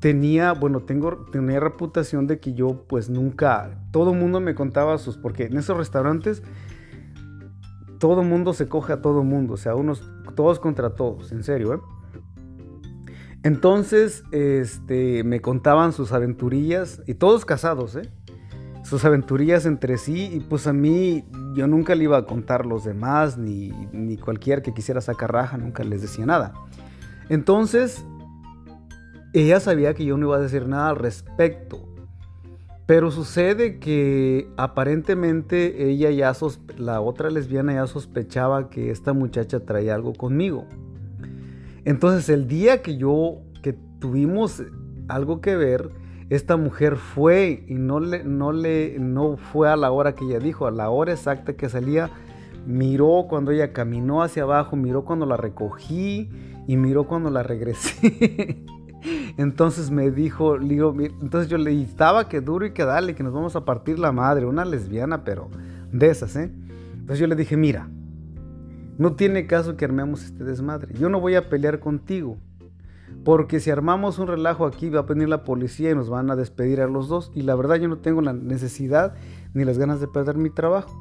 tenía, 0.04 0.52
bueno, 0.52 0.80
tengo, 0.80 1.24
tenía 1.32 1.60
reputación 1.60 2.26
de 2.26 2.38
que 2.38 2.52
yo 2.52 2.84
pues 2.86 3.08
nunca, 3.08 3.70
todo 3.90 4.12
mundo 4.12 4.38
me 4.38 4.54
contaba 4.54 4.98
sus, 4.98 5.16
porque 5.16 5.44
en 5.44 5.56
esos 5.56 5.78
restaurantes 5.78 6.42
todo 7.98 8.22
mundo 8.22 8.52
se 8.52 8.68
coge 8.68 8.92
a 8.92 9.00
todo 9.00 9.24
mundo, 9.24 9.54
o 9.54 9.56
sea, 9.56 9.74
unos, 9.74 10.02
todos 10.36 10.60
contra 10.60 10.90
todos, 10.90 11.32
en 11.32 11.42
serio, 11.42 11.72
¿eh? 11.72 11.80
Entonces, 13.44 14.24
este, 14.30 15.24
me 15.24 15.40
contaban 15.40 15.94
sus 15.94 16.12
aventurillas, 16.12 17.00
y 17.06 17.14
todos 17.14 17.46
casados, 17.46 17.96
¿eh? 17.96 18.12
sus 18.82 19.06
aventurillas 19.06 19.64
entre 19.64 19.96
sí 19.96 20.28
y 20.34 20.40
pues 20.40 20.66
a 20.66 20.74
mí 20.74 21.24
yo 21.54 21.66
nunca 21.66 21.94
le 21.94 22.04
iba 22.04 22.18
a 22.18 22.26
contar 22.26 22.66
los 22.66 22.84
demás 22.84 23.38
ni, 23.38 23.70
ni 23.90 24.18
cualquier 24.18 24.60
que 24.60 24.74
quisiera 24.74 25.00
sacar 25.00 25.32
raja, 25.32 25.56
nunca 25.56 25.82
les 25.82 26.02
decía 26.02 26.26
nada. 26.26 26.52
Entonces, 27.30 28.04
ella 29.34 29.58
sabía 29.60 29.94
que 29.94 30.04
yo 30.04 30.16
no 30.16 30.26
iba 30.26 30.36
a 30.36 30.40
decir 30.40 30.68
nada 30.68 30.90
al 30.90 30.96
respecto. 30.96 31.88
Pero 32.86 33.10
sucede 33.10 33.78
que 33.78 34.48
aparentemente 34.56 35.88
ella 35.88 36.10
ya, 36.10 36.32
la 36.76 37.00
otra 37.00 37.30
lesbiana 37.30 37.74
ya 37.74 37.86
sospechaba 37.86 38.68
que 38.68 38.90
esta 38.90 39.12
muchacha 39.12 39.60
traía 39.60 39.94
algo 39.94 40.12
conmigo. 40.12 40.66
Entonces 41.84 42.28
el 42.28 42.46
día 42.46 42.82
que 42.82 42.96
yo, 42.96 43.38
que 43.62 43.72
tuvimos 43.72 44.62
algo 45.08 45.40
que 45.40 45.56
ver, 45.56 45.90
esta 46.30 46.56
mujer 46.56 46.96
fue 46.96 47.64
y 47.68 47.74
no 47.74 48.00
le, 48.00 48.22
no 48.22 48.52
le, 48.52 48.98
no 48.98 49.36
fue 49.36 49.68
a 49.68 49.76
la 49.76 49.90
hora 49.90 50.14
que 50.14 50.24
ella 50.26 50.38
dijo, 50.38 50.66
a 50.66 50.70
la 50.70 50.90
hora 50.90 51.12
exacta 51.12 51.54
que 51.54 51.68
salía, 51.68 52.10
miró 52.66 53.26
cuando 53.28 53.50
ella 53.50 53.72
caminó 53.72 54.22
hacia 54.22 54.44
abajo, 54.44 54.76
miró 54.76 55.04
cuando 55.04 55.26
la 55.26 55.36
recogí 55.36 56.30
y 56.66 56.76
miró 56.76 57.06
cuando 57.06 57.30
la 57.30 57.42
regresé. 57.42 58.64
entonces 59.36 59.90
me 59.90 60.10
dijo, 60.10 60.58
digo, 60.58 60.94
entonces 60.98 61.48
yo 61.48 61.58
le 61.58 61.80
estaba 61.82 62.28
que 62.28 62.40
duro 62.40 62.66
y 62.66 62.72
que 62.72 62.84
dale, 62.84 63.14
que 63.14 63.22
nos 63.22 63.32
vamos 63.32 63.56
a 63.56 63.64
partir 63.64 63.98
la 63.98 64.12
madre, 64.12 64.46
una 64.46 64.64
lesbiana, 64.64 65.24
pero 65.24 65.50
de 65.92 66.08
esas, 66.08 66.36
¿eh? 66.36 66.52
Entonces 66.92 67.18
yo 67.18 67.26
le 67.26 67.34
dije, 67.34 67.56
mira, 67.56 67.88
no 68.96 69.14
tiene 69.14 69.46
caso 69.46 69.76
que 69.76 69.84
armemos 69.84 70.24
este 70.24 70.44
desmadre, 70.44 70.94
yo 70.94 71.08
no 71.08 71.20
voy 71.20 71.34
a 71.34 71.48
pelear 71.48 71.80
contigo. 71.80 72.38
Porque 73.24 73.58
si 73.58 73.70
armamos 73.70 74.18
un 74.18 74.26
relajo 74.26 74.66
aquí 74.66 74.90
va 74.90 75.00
a 75.00 75.02
venir 75.04 75.28
la 75.28 75.44
policía 75.44 75.90
y 75.90 75.94
nos 75.94 76.10
van 76.10 76.30
a 76.30 76.36
despedir 76.36 76.80
a 76.82 76.86
los 76.86 77.08
dos. 77.08 77.32
Y 77.34 77.42
la 77.42 77.54
verdad 77.54 77.76
yo 77.76 77.88
no 77.88 77.98
tengo 77.98 78.20
la 78.20 78.34
necesidad 78.34 79.14
ni 79.54 79.64
las 79.64 79.78
ganas 79.78 80.00
de 80.00 80.08
perder 80.08 80.36
mi 80.36 80.50
trabajo. 80.50 81.00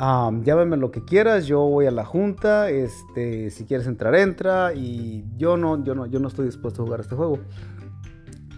Um, 0.00 0.42
llámame 0.42 0.76
lo 0.76 0.90
que 0.90 1.04
quieras, 1.04 1.46
yo 1.46 1.60
voy 1.60 1.86
a 1.86 1.92
la 1.92 2.04
junta, 2.04 2.68
este, 2.68 3.50
si 3.50 3.64
quieres 3.64 3.86
entrar, 3.86 4.14
entra. 4.14 4.74
Y 4.74 5.24
yo 5.36 5.56
no, 5.56 5.82
yo 5.84 5.94
no, 5.94 6.06
yo 6.06 6.18
no 6.18 6.28
estoy 6.28 6.46
dispuesto 6.46 6.82
a 6.82 6.84
jugar 6.84 7.00
este 7.00 7.14
juego. 7.14 7.38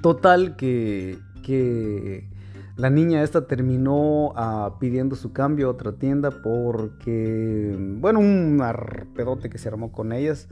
Total 0.03 0.57
que, 0.57 1.19
que 1.43 2.29
la 2.77 2.91
niña 2.91 3.23
esta 3.23 3.47
terminó 3.47 4.29
uh, 4.29 4.79
pidiendo 4.79 5.17
su 5.17 5.33
cambio 5.33 5.69
a 5.69 5.71
otra 5.71 5.93
tienda 5.93 6.31
porque, 6.31 7.77
bueno, 8.01 8.21
un 8.21 8.61
arpedote 8.63 9.51
que 9.51 9.59
se 9.59 9.69
armó 9.69 9.93
con 9.93 10.13
ellas. 10.13 10.49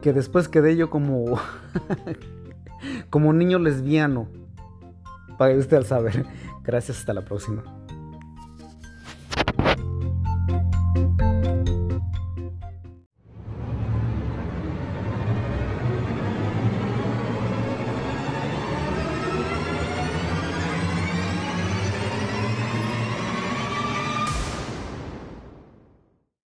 Que 0.00 0.12
después 0.12 0.48
quedé 0.48 0.76
yo 0.76 0.90
como 0.90 1.38
como 3.10 3.32
niño 3.32 3.58
lesbiano. 3.58 4.28
Para 5.38 5.56
usted 5.56 5.78
al 5.78 5.86
saber. 5.86 6.26
Gracias, 6.62 6.98
hasta 6.98 7.14
la 7.14 7.24
próxima. 7.24 7.62